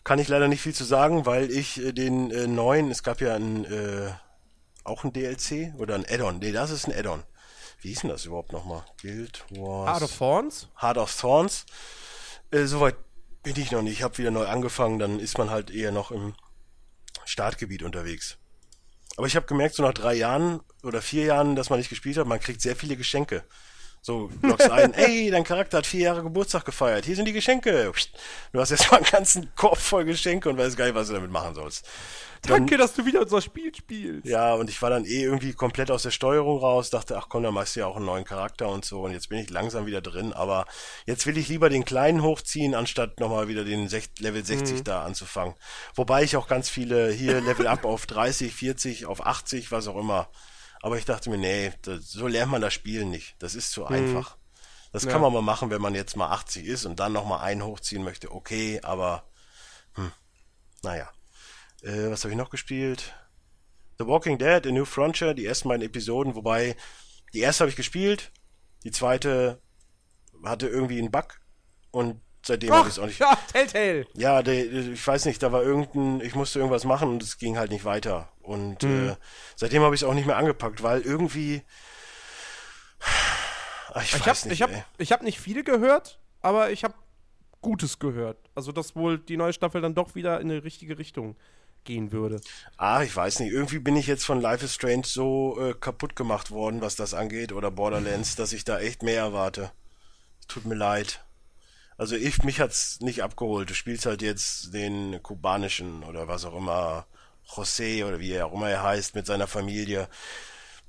[0.03, 3.21] Kann ich leider nicht viel zu sagen, weil ich äh, den äh, neuen, es gab
[3.21, 4.09] ja ein, äh,
[4.83, 6.39] auch ein DLC oder ein Add-on.
[6.39, 7.23] Nee, das ist ein Add-on
[7.85, 8.83] wie hieß denn das überhaupt nochmal?
[8.99, 9.91] Guild Wars.
[9.91, 10.67] Heart of Thorns?
[10.81, 11.65] Heart of Thorns.
[12.49, 12.95] Äh, Soweit
[13.43, 13.93] bin ich noch nicht.
[13.93, 16.33] Ich habe wieder neu angefangen, dann ist man halt eher noch im
[17.25, 18.37] Startgebiet unterwegs.
[19.17, 22.17] Aber ich habe gemerkt, so nach drei Jahren oder vier Jahren, dass man nicht gespielt
[22.17, 23.43] hat, man kriegt sehr viele Geschenke.
[24.01, 27.91] So, loggst ein, ey, dein Charakter hat vier Jahre Geburtstag gefeiert, hier sind die Geschenke.
[28.51, 31.13] Du hast jetzt mal einen ganzen Korb voll Geschenke und weißt gar nicht, was du
[31.13, 31.87] damit machen sollst.
[32.47, 34.27] Danke, dass du wieder unser Spiel spielst.
[34.27, 37.43] Ja, und ich war dann eh irgendwie komplett aus der Steuerung raus, dachte, ach komm,
[37.43, 39.01] dann machst du ja auch einen neuen Charakter und so.
[39.01, 40.65] Und jetzt bin ich langsam wieder drin, aber
[41.05, 43.89] jetzt will ich lieber den kleinen hochziehen, anstatt nochmal wieder den
[44.19, 44.83] Level 60 mhm.
[44.83, 45.55] da anzufangen.
[45.95, 49.97] Wobei ich auch ganz viele hier Level up auf 30, 40, auf 80, was auch
[49.97, 50.29] immer.
[50.81, 53.35] Aber ich dachte mir, nee, das, so lernt man das Spiel nicht.
[53.39, 53.87] Das ist zu mhm.
[53.87, 54.37] einfach.
[54.91, 55.11] Das ja.
[55.11, 58.03] kann man mal machen, wenn man jetzt mal 80 ist und dann nochmal einen hochziehen
[58.03, 58.31] möchte.
[58.31, 59.23] Okay, aber
[59.95, 60.11] hm,
[60.83, 61.09] naja.
[61.85, 63.13] Äh, was habe ich noch gespielt?
[63.99, 66.75] The Walking Dead, A New Frontier, die ersten beiden Episoden, wobei
[67.33, 68.31] die erste habe ich gespielt,
[68.83, 69.61] die zweite
[70.43, 71.39] hatte irgendwie einen Bug
[71.91, 73.19] und seitdem habe ich es auch nicht.
[73.19, 74.05] Ja, Telltale.
[74.15, 77.57] Ja, der, ich weiß nicht, da war irgendein, ich musste irgendwas machen und es ging
[77.57, 78.29] halt nicht weiter.
[78.41, 79.09] Und mhm.
[79.09, 79.15] äh,
[79.55, 81.63] seitdem habe ich es auch nicht mehr angepackt, weil irgendwie.
[83.93, 86.95] Ach, ich, ich habe ich hab, ich hab nicht viele gehört, aber ich habe
[87.61, 88.37] Gutes gehört.
[88.53, 91.35] Also, dass wohl die neue Staffel dann doch wieder in eine richtige Richtung
[91.85, 92.41] gehen würde.
[92.77, 93.51] Ah, ich weiß nicht.
[93.51, 97.13] Irgendwie bin ich jetzt von Life is Strange so äh, kaputt gemacht worden, was das
[97.13, 99.71] angeht, oder Borderlands, dass ich da echt mehr erwarte.
[100.47, 101.23] Tut mir leid.
[101.97, 103.69] Also ich, mich hat's nicht abgeholt.
[103.69, 107.05] Du spielst halt jetzt den kubanischen oder was auch immer,
[107.47, 110.09] José oder wie er auch immer er heißt, mit seiner Familie.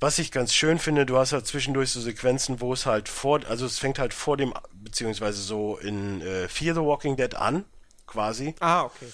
[0.01, 3.40] Was ich ganz schön finde, du hast halt zwischendurch so Sequenzen, wo es halt vor,
[3.49, 7.64] also es fängt halt vor dem, beziehungsweise so in äh, Fear the Walking Dead an,
[8.07, 8.55] quasi.
[8.61, 9.07] Ah, okay.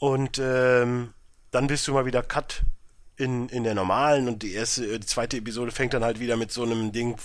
[0.00, 1.12] Und ähm,
[1.50, 2.62] dann bist du mal wieder Cut
[3.16, 6.38] in, in der normalen und die erste, äh, die zweite Episode fängt dann halt wieder
[6.38, 7.16] mit so einem Ding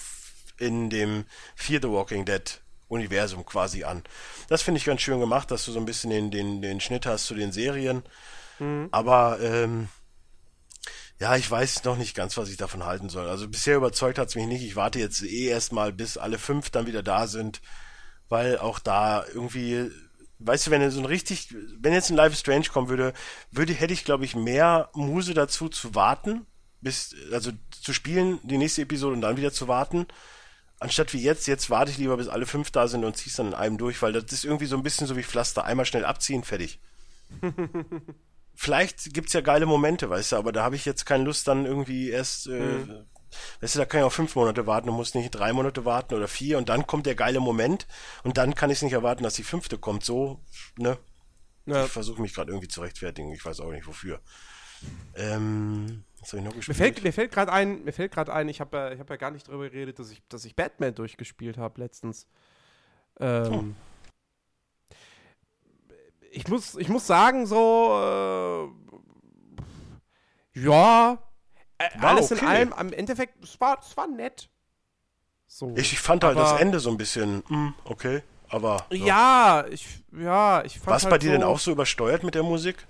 [0.57, 1.23] in dem
[1.55, 4.03] Fear the Walking Dead Universum quasi an.
[4.49, 7.05] Das finde ich ganz schön gemacht, dass du so ein bisschen den, den, den Schnitt
[7.05, 8.03] hast zu den Serien.
[8.59, 8.89] Mhm.
[8.91, 9.87] Aber ähm,
[11.17, 13.29] ja, ich weiß noch nicht ganz, was ich davon halten soll.
[13.29, 14.63] Also bisher überzeugt hat es mich nicht.
[14.63, 17.61] Ich warte jetzt eh erstmal, bis alle fünf dann wieder da sind,
[18.27, 19.89] weil auch da irgendwie
[20.39, 23.13] weißt du, wenn so ein richtig, wenn jetzt ein Life is Strange kommen würde,
[23.51, 26.45] würde, hätte ich, glaube ich, mehr Muse dazu zu warten,
[26.81, 30.05] bis, also zu spielen, die nächste Episode und dann wieder zu warten.
[30.79, 33.47] Anstatt wie jetzt, jetzt warte ich lieber, bis alle fünf da sind und zieh's dann
[33.47, 35.63] in einem durch, weil das ist irgendwie so ein bisschen so wie Pflaster.
[35.63, 36.79] Einmal schnell abziehen, fertig.
[38.55, 41.65] Vielleicht gibt's ja geile Momente, weißt du, aber da habe ich jetzt keine Lust, dann
[41.65, 43.05] irgendwie erst äh, mhm.
[43.61, 46.13] Weißt du, da kann ich auch fünf Monate warten und muss nicht drei Monate warten
[46.15, 47.87] oder vier und dann kommt der geile Moment
[48.23, 50.03] und dann kann ich es nicht erwarten, dass die fünfte kommt.
[50.03, 50.39] So,
[50.77, 50.97] ne?
[51.65, 51.85] Ja.
[51.85, 53.31] Ich versuche mich gerade irgendwie zu rechtfertigen.
[53.33, 54.21] Ich weiß auch nicht wofür.
[55.15, 56.77] Ähm, was habe ich noch gespielt?
[56.77, 59.15] Mir fällt, mir fällt gerade ein, mir fällt gerade ein, ich habe ja, hab ja
[59.15, 62.27] gar nicht darüber geredet, dass ich, dass ich Batman durchgespielt habe letztens.
[63.19, 63.75] Ähm,
[64.91, 64.95] oh.
[66.31, 68.71] ich, muss, ich muss sagen, so,
[70.55, 71.24] äh, ja,
[71.93, 72.41] äh, alles okay.
[72.41, 74.49] in allem, am Endeffekt, es war, es war nett.
[75.47, 75.71] So.
[75.75, 78.85] Ich, ich fand halt das Ende so ein bisschen, mh, hm, okay, aber.
[78.91, 80.95] Ja, ja ich, ja, ich fand.
[80.95, 82.87] Was halt bei dir so, denn auch so übersteuert mit der Musik?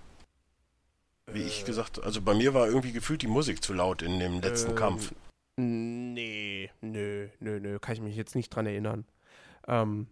[1.28, 4.20] Wie äh, ich gesagt, also bei mir war irgendwie gefühlt die Musik zu laut in
[4.20, 5.14] dem letzten äh, Kampf.
[5.58, 9.06] Nee, nö, nö, nö, kann ich mich jetzt nicht dran erinnern.
[9.68, 10.08] Ähm,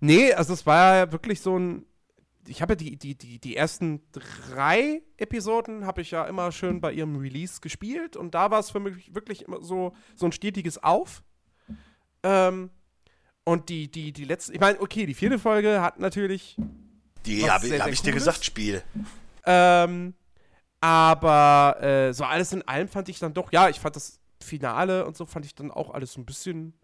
[0.00, 1.86] nee, also es war ja wirklich so ein,
[2.46, 6.80] ich habe ja die, die, die, die ersten drei Episoden habe ich ja immer schön
[6.80, 10.32] bei ihrem Release gespielt und da war es für mich wirklich immer so, so ein
[10.32, 11.22] stetiges Auf.
[12.22, 12.70] Ähm,
[13.44, 16.56] und die, die, die letzte, ich meine, okay, die vierte Folge hat natürlich.
[17.26, 18.82] Die habe hab ich dir gesagt, Spiel.
[19.44, 20.14] Ähm,
[20.80, 25.06] aber äh, so alles in allem fand ich dann doch, ja, ich fand das Finale
[25.06, 26.74] und so fand ich dann auch alles ein bisschen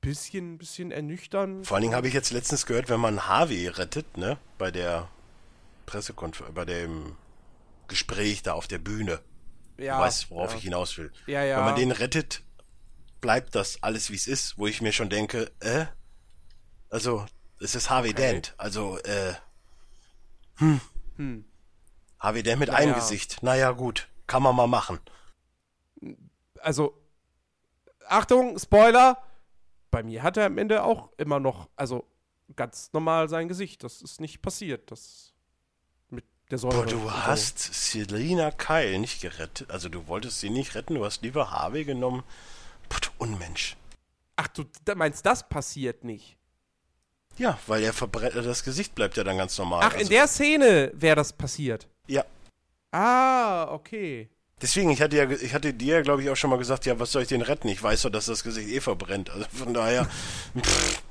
[0.00, 1.66] bisschen, bisschen ernüchternd.
[1.66, 5.08] Vor allen Dingen habe ich jetzt letztens gehört, wenn man Harvey rettet, ne, bei der
[5.86, 7.16] Pressekonferenz, bei dem
[7.88, 9.20] Gespräch da auf der Bühne.
[9.76, 10.58] Ja, du weißt, worauf ja.
[10.58, 11.12] ich hinaus will.
[11.26, 11.58] Ja, ja.
[11.58, 12.42] Wenn man den rettet,
[13.20, 15.86] bleibt das alles wie es ist, wo ich mir schon denke, äh,
[16.90, 17.26] also,
[17.60, 18.32] es ist Harvey Okay.
[18.32, 19.34] Dent, also, äh,
[20.56, 20.80] hm.
[21.16, 21.44] Hm.
[22.18, 22.80] Harvey Dent mit Naja.
[22.80, 23.42] einem Gesicht.
[23.42, 24.98] Naja, gut, kann man mal machen.
[26.60, 26.98] Also,
[28.08, 29.22] Achtung, Spoiler.
[29.90, 32.04] Bei mir hat er am Ende auch immer noch, also
[32.56, 33.84] ganz normal sein Gesicht.
[33.84, 34.90] Das ist nicht passiert.
[34.90, 35.32] Das
[36.10, 36.76] mit der Säure.
[36.76, 37.12] Boah, du so.
[37.12, 41.84] hast Selina Kyle nicht gerettet, also du wolltest sie nicht retten, du hast lieber Harvey
[41.84, 42.22] genommen.
[42.88, 43.76] Boah, du Unmensch.
[44.36, 44.64] Ach, du
[44.94, 46.36] meinst, das passiert nicht.
[47.38, 49.80] Ja, weil er verbrennt, das Gesicht bleibt ja dann ganz normal.
[49.84, 51.88] Ach, in Also, der Szene wäre das passiert.
[52.06, 52.24] Ja.
[52.90, 54.28] Ah, okay.
[54.60, 57.12] Deswegen, ich hatte ja, ich hatte dir, glaube ich, auch schon mal gesagt, ja, was
[57.12, 57.68] soll ich den retten?
[57.68, 59.30] Ich weiß doch, dass das Gesicht eh verbrennt.
[59.30, 60.06] Also von daher,
[60.60, 61.02] pff,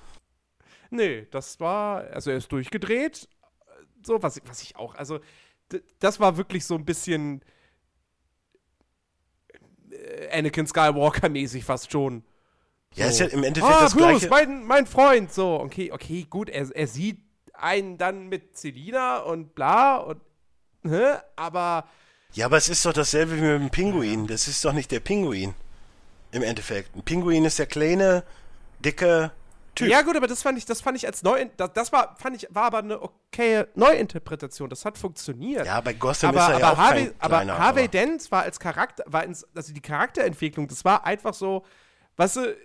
[0.90, 3.28] Nee, das war, also er ist durchgedreht.
[4.04, 5.20] So, was, was ich auch, also
[6.00, 7.42] das war wirklich so ein bisschen
[9.92, 12.24] äh, Anakin Skywalker-mäßig fast schon.
[12.96, 13.24] ja, ist So.
[13.24, 14.30] ja im Endeffekt Ah, das Bruce, gleiche.
[14.30, 15.32] mein, mein Freund.
[15.34, 17.20] So, okay, okay, gut, er, er sieht
[17.54, 20.22] einen dann mit Selina und bla und,
[20.84, 21.88] hä, aber
[22.34, 24.28] Ja, aber es ist doch dasselbe wie mit dem Pinguin.
[24.28, 25.54] Das ist doch nicht der Pinguin.
[26.32, 26.96] Im Endeffekt.
[26.96, 28.24] Ein Pinguin ist der kleine,
[28.80, 29.32] dicke
[29.78, 29.90] Typ.
[29.90, 32.48] Ja, gut, aber das fand ich, das fand ich als neu, das, war, fand ich,
[32.50, 34.72] war aber eine okaye Neuinterpretation.
[34.72, 35.68] Das hat funktioniert.
[35.68, 37.88] Ja, bei Gotham aber, ist er aber ja auch Harvey, kein aber kleiner, Harvey aber-
[37.90, 41.64] Dent war als Charakter, war ins, also die Charakterentwicklung, das war einfach so,
[42.16, 42.58] weißt du,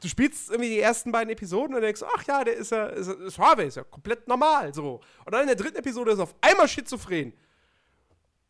[0.00, 3.08] du spielst irgendwie die ersten beiden Episoden und denkst, ach ja, der ist ja, ist,
[3.08, 5.00] ist Harvey, ist ja komplett normal, so.
[5.26, 7.34] Und dann in der dritten Episode ist er auf einmal schizophren.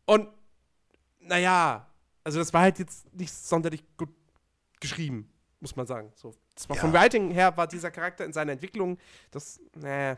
[0.09, 0.27] Und,
[1.19, 1.85] naja,
[2.23, 4.09] also das war halt jetzt nicht sonderlich gut
[4.79, 5.29] geschrieben,
[5.59, 6.11] muss man sagen.
[6.15, 6.81] So, zwar Ja.
[6.81, 8.97] vom Writing her war dieser Charakter in seiner Entwicklung,
[9.29, 10.15] das, nee,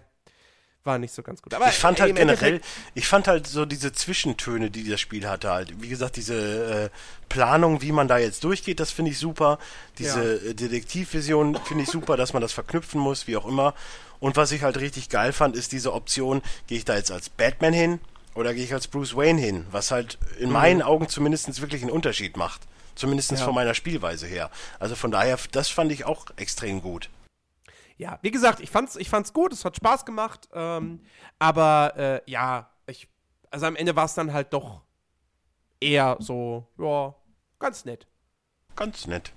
[0.83, 1.53] war nicht so ganz gut.
[1.53, 2.65] Aber Ich fand ey, halt generell, Endeffekt-
[2.95, 5.79] ich fand halt so diese Zwischentöne, die das Spiel hatte halt.
[5.81, 6.89] Wie gesagt, diese äh,
[7.29, 9.59] Planung, wie man da jetzt durchgeht, das finde ich super.
[9.99, 13.75] Diese äh, Detektivvision finde ich super, dass man das verknüpfen muss, wie auch immer.
[14.19, 17.29] Und was ich halt richtig geil fand, ist diese Option, gehe ich da jetzt als
[17.29, 17.99] Batman hin
[18.35, 19.65] oder gehe ich als Bruce Wayne hin?
[19.71, 22.61] Was halt in meinen Augen zumindest wirklich einen Unterschied macht.
[22.95, 23.37] Zumindest Ja.
[23.37, 24.49] von meiner Spielweise her.
[24.79, 27.09] Also von daher, das fand ich auch extrem gut.
[27.97, 31.01] Ja, wie gesagt, ich fand's, ich fand's gut, es hat Spaß gemacht, ähm,
[31.39, 33.07] aber äh, ja, ich,
[33.51, 34.81] also am Ende war es dann halt doch
[35.79, 37.13] eher so, ja,
[37.59, 38.07] ganz nett.
[38.75, 39.31] Ganz nett.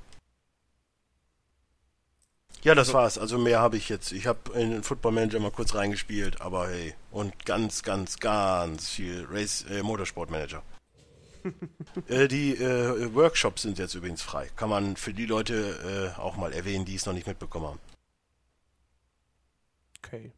[2.65, 3.19] Ja, das war's.
[3.19, 4.11] Also mehr habe ich jetzt.
[4.11, 6.95] Ich habe in den Football Manager mal kurz reingespielt, aber hey.
[7.11, 10.63] Und ganz, ganz, ganz viel Race äh, Motorsport Manager.
[12.09, 14.49] äh, die äh, Workshops sind jetzt übrigens frei.
[14.57, 17.81] Kann man für die Leute äh, auch mal erwähnen, die es noch nicht mitbekommen haben.
[20.03, 20.33] Okay.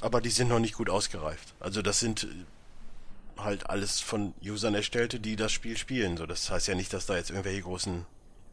[0.00, 1.54] Aber die sind noch nicht gut ausgereift.
[1.60, 6.16] Also das sind äh, halt alles von Usern erstellte, die das Spiel spielen.
[6.16, 8.04] So, das heißt ja nicht, dass da jetzt irgendwelche großen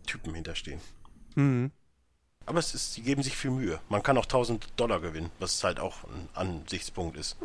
[0.04, 0.82] Typen hinterstehen.
[1.36, 1.72] Mhm.
[2.46, 3.80] Aber es ist, sie geben sich viel Mühe.
[3.90, 7.38] Man kann auch 1000 Dollar gewinnen, was halt auch ein Ansichtspunkt ist.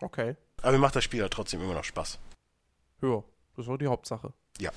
[0.00, 0.36] Okay.
[0.60, 2.18] Aber mir macht das Spiel halt trotzdem immer noch Spaß.
[3.02, 3.22] Ja,
[3.56, 4.32] das war die Hauptsache.
[4.58, 4.70] Ja.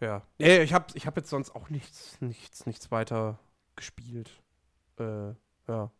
[0.00, 0.22] Ja.
[0.38, 3.38] Nee, ich hab, ich hab jetzt sonst auch nichts, nichts, nichts weiter
[3.74, 4.30] gespielt.
[4.98, 5.32] Äh,
[5.66, 5.90] ja.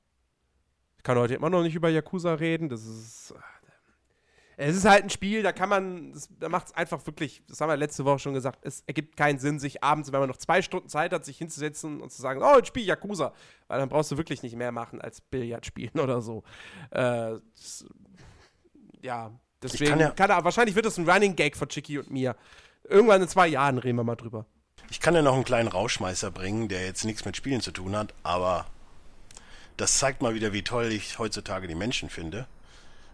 [0.96, 2.68] Ich kann heute immer noch nicht über Yakuza reden.
[2.68, 3.34] Das ist.
[4.60, 7.60] Es ist halt ein Spiel, da kann man, das, da macht es einfach wirklich, das
[7.60, 10.36] haben wir letzte Woche schon gesagt, es ergibt keinen Sinn, sich abends, wenn man noch
[10.36, 13.32] zwei Stunden Zeit hat, sich hinzusetzen und zu sagen, oh, jetzt spiel Yakuza.
[13.68, 16.42] Weil dann brauchst du wirklich nicht mehr machen als Billard spielen oder so.
[16.90, 17.86] Äh, das,
[19.00, 19.30] ja,
[19.62, 22.34] deswegen kann ja- kann er, wahrscheinlich wird das ein Running Gag von Chicky und mir.
[22.82, 24.44] Irgendwann in zwei Jahren reden wir mal drüber.
[24.90, 27.94] Ich kann ja noch einen kleinen Rauschmeißer bringen, der jetzt nichts mit Spielen zu tun
[27.94, 28.66] hat, aber
[29.76, 32.48] das zeigt mal wieder, wie toll ich heutzutage die Menschen finde.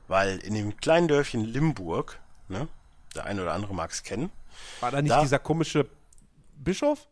[0.08, 2.68] Weil in dem kleinen Dörfchen Limburg, ne,
[3.14, 4.30] der eine oder andere mag es kennen,
[4.80, 5.86] War da nicht Da- dieser komische
[6.56, 7.06] Bischof?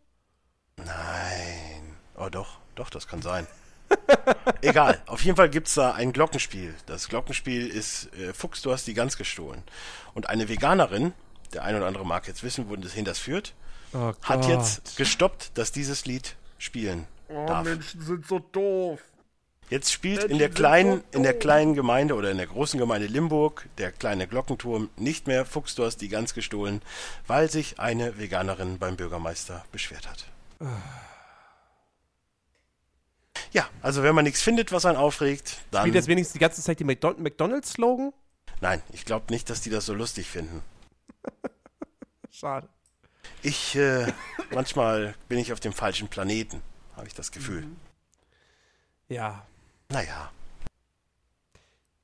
[0.77, 1.97] Nein.
[2.17, 3.47] Oh doch, doch, das kann sein.
[4.63, 6.75] Egal, auf jeden Fall gibt's da ein Glockenspiel.
[6.87, 9.63] Das Glockenspiel ist äh, Fuchs, du hast die Gans gestohlen.
[10.15, 11.13] Und eine Veganerin,
[11.53, 13.55] der ein oder andere mag jetzt wissen, wohin das führt,
[13.95, 17.65] Oh hat jetzt gestoppt, dass dieses Lied spielen Oh, darf.
[17.65, 19.01] Menschen sind so doof.
[19.73, 21.41] Jetzt spielt in Menschen der kleinen, in der doof.
[21.41, 25.83] kleinen Gemeinde oder in der großen Gemeinde Limburg der kleine Glockenturm nicht mehr Fuchs, du
[25.83, 26.83] hast die Gans gestohlen,
[27.27, 30.27] weil sich eine Veganerin beim Bürgermeister beschwert hat.
[33.53, 35.85] Ja, also wenn man nichts findet, was einen aufregt, dann.
[35.85, 38.13] Spielt jetzt wenigstens die ganze Zeit die McDon McDonalds-Slogan?
[38.61, 40.61] Nein, ich glaube nicht, dass die das so lustig finden.
[42.31, 42.69] Schade.
[43.41, 44.13] Ich, äh,
[44.51, 46.61] manchmal bin ich auf dem falschen Planeten,
[46.95, 47.63] habe ich das Gefühl.
[47.63, 47.77] Mhm.
[49.09, 49.47] Ja.
[49.93, 50.31] Naja.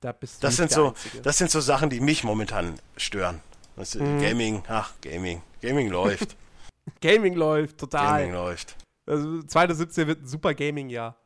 [0.00, 1.22] Da bist du das sind so, Einzige.
[1.22, 3.40] das sind so Sachen, die mich momentan stören.
[3.76, 4.20] Das, mhm.
[4.20, 5.42] Gaming, ach, Gaming.
[5.60, 6.36] Gaming läuft.
[7.00, 8.20] Gaming läuft, total.
[8.20, 8.76] Gaming läuft.
[9.06, 11.16] Also 2017 wird ein super Gaming-Jahr.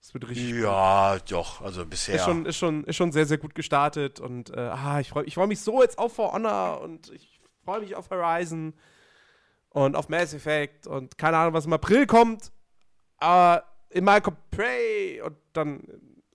[0.00, 0.50] Das wird richtig.
[0.60, 1.32] Ja, gut.
[1.32, 2.16] doch, also bisher.
[2.16, 5.24] Ist schon, ist, schon, ist schon sehr, sehr gut gestartet und äh, ah, ich freue
[5.24, 8.74] ich freu mich so jetzt auf For Honor und ich freue mich auf Horizon
[9.70, 12.50] und auf Mass Effect und keine Ahnung, was im April kommt.
[13.18, 15.82] Aber im Mai kommt Prey und dann,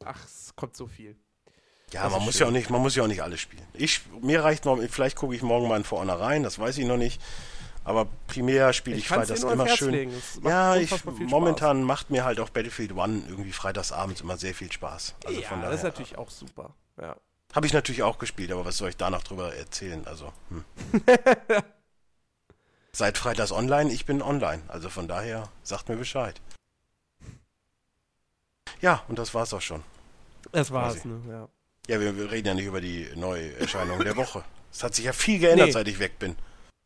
[0.04, 1.16] ach, es kommt so viel.
[1.92, 3.66] Ja, das man muss ja auch nicht, man muss ja auch nicht alles spielen.
[3.74, 6.86] Ich, mir reicht noch, vielleicht gucke ich morgen mal in Honor rein, das weiß ich
[6.86, 7.22] noch nicht.
[7.86, 10.12] Aber primär spiele ich, ich freitags immer schön.
[10.44, 15.16] Ja, ich, momentan macht mir halt auch Battlefield One irgendwie freitagsabends immer sehr viel Spaß.
[15.24, 16.76] Also ja, von daher, das ist natürlich auch super.
[17.02, 17.16] Ja.
[17.56, 20.06] Habe ich natürlich auch gespielt, aber was soll ich da noch drüber erzählen?
[20.06, 20.66] Also, hm.
[22.92, 24.64] Seit freitags online, ich bin online.
[24.68, 26.42] Also von daher, sagt mir Bescheid.
[28.82, 29.84] Ja, und das war's auch schon.
[30.52, 31.22] Das war's, ne?
[31.30, 31.50] Ja.
[31.88, 34.44] Ja, wir, wir, reden ja nicht über die Neuerscheinung der Woche.
[34.72, 35.72] Es hat sich ja viel geändert, nee.
[35.72, 36.36] seit ich weg bin.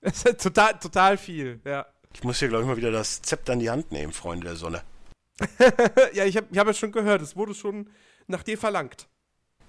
[0.01, 1.85] Es total, total viel, ja.
[2.13, 4.55] Ich muss hier, glaube ich, mal wieder das Zepter in die Hand nehmen, Freunde der
[4.55, 4.83] Sonne.
[6.13, 7.89] ja, ich habe ich hab ja schon gehört, es wurde schon
[8.27, 9.07] nach dir verlangt.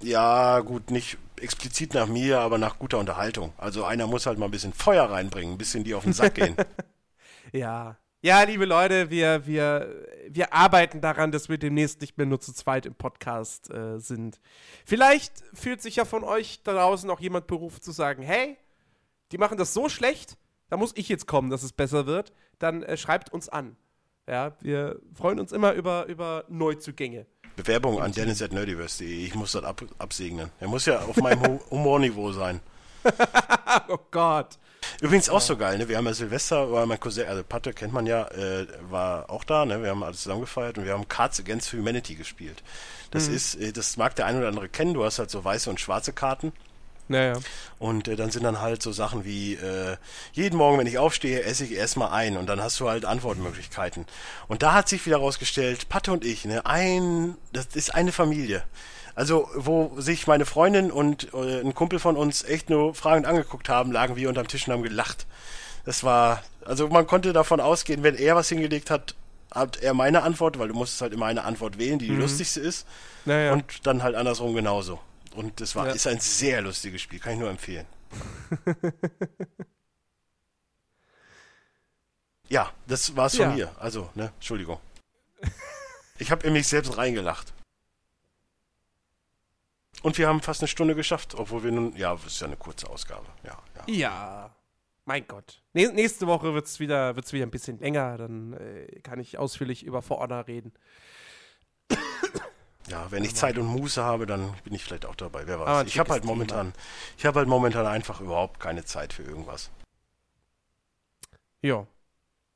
[0.03, 3.53] Ja, gut, nicht explizit nach mir, aber nach guter Unterhaltung.
[3.57, 6.35] Also einer muss halt mal ein bisschen Feuer reinbringen, ein bisschen die auf den Sack
[6.35, 6.57] gehen.
[7.53, 7.97] ja.
[8.25, 12.53] Ja, liebe Leute, wir, wir, wir arbeiten daran, dass wir demnächst nicht mehr nur zu
[12.53, 14.39] zweit im Podcast äh, sind.
[14.87, 18.57] Vielleicht fühlt sich ja von euch da draußen auch jemand berufen zu sagen, hey,
[19.33, 20.37] die machen das so schlecht,
[20.69, 22.33] da muss ich jetzt kommen, dass es besser wird.
[22.61, 23.77] Dann äh, schreibt uns an.
[24.29, 27.27] Ja, wir freuen uns immer über, über Neuzugänge.
[27.57, 29.27] Bewerbung an dennis.nerdiverse.de.
[29.27, 30.49] Ich muss das ab, absegnen.
[30.61, 32.61] Er muss ja auf meinem Humorniveau sein.
[33.89, 34.61] oh Gott.
[35.03, 35.89] Übrigens auch so geil, ne?
[35.89, 39.43] Wir haben ja Silvester, war mein Cousin, also Patte kennt man ja, äh, war auch
[39.43, 39.83] da, ne?
[39.83, 42.63] Wir haben alles zusammen gefeiert und wir haben Cards Against Humanity gespielt.
[43.11, 43.35] Das mhm.
[43.35, 45.81] ist, äh, das mag der ein oder andere kennen, du hast halt so weiße und
[45.81, 46.53] schwarze Karten.
[47.09, 47.41] Naja.
[47.81, 49.97] Und äh, dann sind dann halt so Sachen wie, äh,
[50.35, 54.07] jeden Morgen, wenn ich aufstehe, esse ich erstmal ein und dann hast du halt Antwortmöglichkeiten.
[54.47, 58.63] Und da hat sich wieder rausgestellt, Patte und ich, ne, ein, das ist eine Familie.
[59.15, 63.69] Also, wo sich meine Freundin und äh, ein Kumpel von uns echt nur fragend angeguckt
[63.69, 65.27] haben, lagen wir unterm Tisch und haben gelacht.
[65.85, 69.15] Das war, also man konnte davon ausgehen, wenn er was hingelegt hat,
[69.51, 72.21] hat er meine Antwort, weil du musstest halt immer eine Antwort wählen, die die mhm.
[72.21, 72.87] lustigste ist.
[73.25, 73.53] Naja.
[73.53, 74.99] Und dann halt andersrum genauso.
[75.35, 75.93] Und das war, ja.
[75.93, 77.87] ist ein sehr lustiges Spiel, kann ich nur empfehlen.
[82.49, 83.55] ja, das war's von ja.
[83.55, 83.71] mir.
[83.79, 84.79] Also, ne, Entschuldigung.
[86.19, 87.53] Ich habe in mich selbst reingelacht.
[90.03, 92.57] Und wir haben fast eine Stunde geschafft, obwohl wir nun, ja, das ist ja eine
[92.57, 93.27] kurze Ausgabe.
[93.45, 93.95] Ja, ja.
[93.95, 94.57] ja
[95.05, 95.63] mein Gott.
[95.73, 99.85] Nächste Woche wird es wieder, wird's wieder ein bisschen länger, dann äh, kann ich ausführlich
[99.85, 100.73] über For Honor reden.
[102.89, 105.47] Ja, wenn ich Zeit und Muße habe, dann bin ich vielleicht auch dabei.
[105.47, 105.87] Wer weiß.
[105.87, 106.73] ich habe halt momentan,
[107.17, 109.71] ich habe halt momentan einfach überhaupt keine Zeit für irgendwas.
[111.63, 111.87] Ja.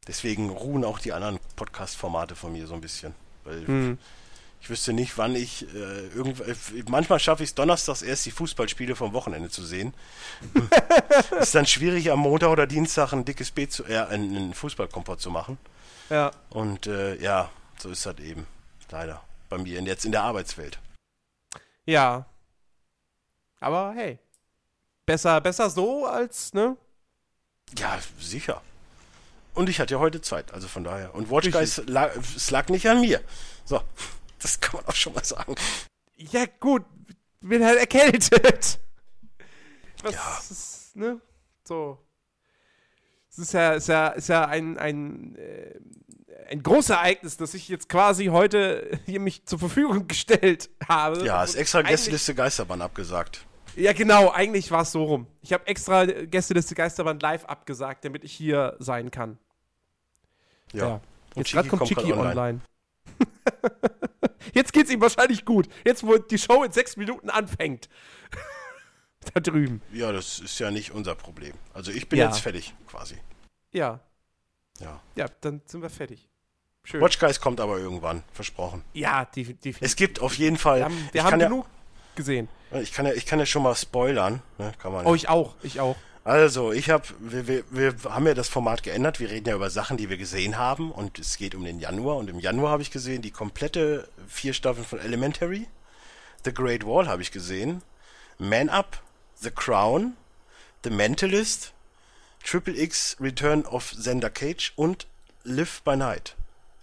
[0.06, 3.14] Deswegen ruhen auch die anderen Podcast-Formate von mir so ein bisschen.
[3.44, 3.98] Weil hm.
[4.60, 6.42] Ich wüsste nicht, wann ich äh, irgend,
[6.88, 9.94] manchmal schaffe ich es donnerstags erst die Fußballspiele vom Wochenende zu sehen.
[11.40, 15.30] ist dann schwierig am Montag oder Dienstag ein dickes B zu, äh, einen Fußballkompott zu
[15.30, 15.58] machen.
[16.10, 16.30] Ja.
[16.50, 18.46] Und äh, ja, so ist das eben.
[18.90, 20.78] Leider bei mir jetzt in der Arbeitswelt.
[21.84, 22.26] Ja.
[23.60, 24.18] Aber hey.
[25.04, 26.76] Besser, besser so als, ne?
[27.78, 28.60] Ja, sicher.
[29.54, 31.14] Und ich hatte ja heute Zeit, also von daher.
[31.14, 33.20] Und Watch Guys, es lag nicht an mir.
[33.64, 33.80] So,
[34.46, 35.56] das kann man auch schon mal sagen.
[36.14, 36.84] Ja, gut,
[37.40, 38.78] bin halt erkältet.
[40.02, 40.38] Was ja.
[40.38, 41.20] ist, ne?
[41.64, 41.98] So.
[43.28, 45.80] Es ist ja, ist ja, ist ja ein, ein äh,
[46.48, 51.24] ein großes Ereignis, dass ich jetzt quasi heute hier mich zur Verfügung gestellt habe.
[51.26, 53.44] Ja, ist extra Gästeliste Geisterbahn abgesagt.
[53.74, 55.26] Ja, genau, eigentlich war es so rum.
[55.42, 59.38] Ich habe extra Gästeliste Geisterbahn live abgesagt, damit ich hier sein kann.
[60.72, 60.86] Ja.
[60.86, 61.00] ja.
[61.34, 62.30] Jetzt gerade kommt Chiki online.
[62.30, 62.60] online.
[64.54, 65.68] jetzt geht's ihm wahrscheinlich gut.
[65.84, 67.88] Jetzt, wo die Show in sechs Minuten anfängt.
[69.34, 69.82] da drüben.
[69.92, 71.54] Ja, das ist ja nicht unser Problem.
[71.74, 72.26] Also ich bin ja.
[72.26, 73.16] jetzt fertig, quasi.
[73.72, 74.00] Ja.
[74.80, 75.00] Ja.
[75.14, 76.28] Ja, dann sind wir fertig.
[76.84, 77.00] Schön.
[77.00, 78.84] Watch Guys kommt aber irgendwann, versprochen.
[78.92, 79.78] Ja, definitiv.
[79.80, 80.78] Es gibt auf jeden Fall.
[80.78, 82.48] Wir haben, wir haben genug ja, gesehen.
[82.80, 84.42] Ich kann ja, ich kann ja schon mal spoilern.
[84.58, 84.72] Ne?
[84.78, 85.96] Kann man oh, ich auch, ich auch.
[86.26, 89.20] Also, ich habe, wir, wir, wir haben ja das Format geändert.
[89.20, 92.16] Wir reden ja über Sachen, die wir gesehen haben, und es geht um den Januar.
[92.16, 95.68] Und im Januar habe ich gesehen die komplette vier Staffeln von Elementary,
[96.44, 97.80] The Great Wall habe ich gesehen,
[98.38, 99.00] Man Up,
[99.36, 100.16] The Crown,
[100.82, 101.72] The Mentalist,
[102.42, 105.06] Triple X Return of Xander Cage und
[105.44, 106.34] Live by Night.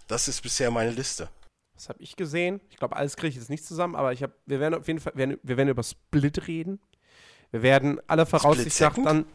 [0.08, 1.28] Das ist bisher meine Liste.
[1.74, 2.62] Was habe ich gesehen?
[2.70, 5.00] Ich glaube, alles kriege ich jetzt nicht zusammen, aber ich habe, wir werden auf jeden
[5.00, 6.80] Fall, wir werden über Split reden.
[7.54, 9.26] Wir werden alle Voraussicht nach dann.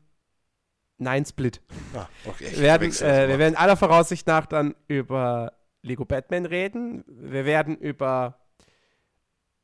[0.97, 1.61] Nein, Split.
[1.95, 2.51] Ah, okay.
[2.51, 5.53] Wir werden, äh, wir werden aller Voraussicht nach dann über
[5.83, 7.05] Lego Batman reden.
[7.07, 8.37] Wir werden über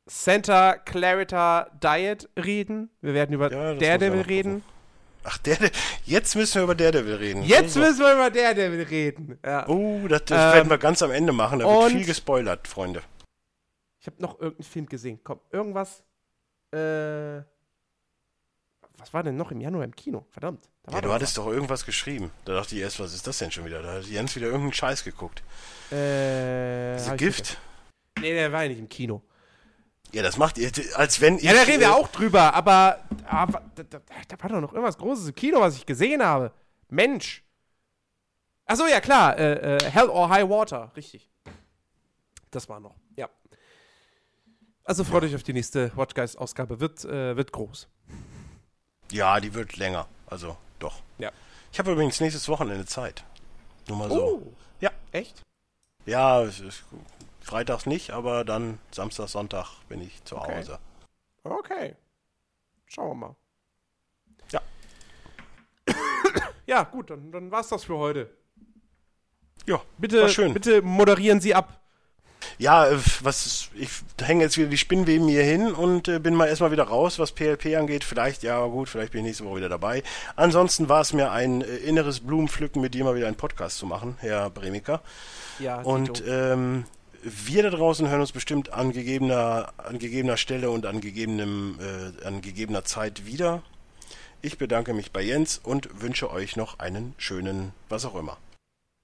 [0.06, 2.88] Santa Clarita Diet reden.
[3.02, 4.64] Wir werden über Ja, Daredevil reden.
[5.24, 5.58] Ach, der,
[6.06, 7.42] jetzt müssen wir über Daredevil reden.
[7.42, 7.80] Jetzt Also.
[7.80, 9.38] müssen wir über Daredevil reden.
[9.44, 9.68] Ja.
[9.68, 11.58] Oh, das, das Ähm, werden wir ganz am Ende machen.
[11.58, 13.02] Da wird viel gespoilert, Freunde.
[14.00, 15.20] Ich habe noch irgendeinen Film gesehen.
[15.22, 16.02] Komm, irgendwas.
[16.72, 17.42] Äh,
[18.98, 20.26] was war denn noch im Januar im Kino?
[20.30, 20.68] Verdammt.
[20.90, 22.30] Ja, du hattest doch irgendwas geschrieben.
[22.44, 23.82] Da dachte ich erst, was ist das denn schon wieder?
[23.82, 25.42] Da hat Jens wieder irgendeinen Scheiß geguckt.
[25.90, 25.98] was.
[25.98, 27.58] Äh, Diese ich Gift?
[28.20, 29.22] Nee, der war ja nicht im Kino.
[30.12, 31.42] Ja, das macht ihr, als wenn ich.
[31.42, 34.96] Ja, da reden wir auch drüber, aber, aber da, da, da war doch noch irgendwas
[34.96, 36.52] Großes im Kino, was ich gesehen habe.
[36.88, 37.42] Mensch.
[38.64, 41.30] Achso, ja klar, äh, äh, Hell or High Water, richtig.
[42.50, 43.28] Das war noch, ja.
[44.84, 47.88] Also freut euch auf die nächste Watchgeist-Ausgabe, wird, äh, wird groß.
[49.12, 50.06] Ja, die wird länger.
[50.26, 51.00] Also, doch.
[51.18, 51.30] Ja.
[51.72, 53.24] Ich habe übrigens nächstes Wochenende Zeit.
[53.88, 54.24] Nur mal so.
[54.42, 54.90] Oh, Ja.
[55.12, 55.42] echt?
[56.06, 56.84] Ja, es ist,
[57.40, 60.56] freitags nicht, aber dann Samstag, Sonntag bin ich zu Okay.
[60.58, 60.78] Hause.
[61.44, 61.94] Okay.
[62.86, 63.36] Schauen wir mal.
[64.50, 64.60] Ja.
[66.66, 68.30] ja, gut, dann, dann war's das für heute.
[69.66, 70.54] Ja, Bitte, schön.
[70.54, 71.80] bitte moderieren Sie ab.
[72.58, 73.88] Ja, äh, was ist, ich
[74.20, 77.32] hänge jetzt wieder die Spinnweben hier hin und äh, bin mal erstmal wieder raus, was
[77.32, 78.04] PLP angeht.
[78.04, 80.02] Vielleicht, ja gut, vielleicht bin ich nächste Woche wieder dabei.
[80.36, 83.86] Ansonsten war es mir ein äh, inneres Blumenpflücken, mit dir mal wieder einen Podcast zu
[83.86, 85.02] machen, Herr Bremiker.
[85.58, 86.84] Ja, Und ähm,
[87.22, 92.26] wir da draußen hören uns bestimmt an gegebener, an gegebener Stelle und an, gegebenem, äh,
[92.26, 93.62] an gegebener Zeit wieder.
[94.42, 98.36] Ich bedanke mich bei Jens und wünsche euch noch einen schönen, was auch immer.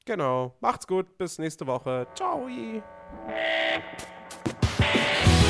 [0.04, 0.54] Genau.
[0.60, 1.18] Macht's gut.
[1.18, 2.06] Bis nächste Woche.
[2.14, 2.48] Ciao.
[4.78, 5.41] Thank you.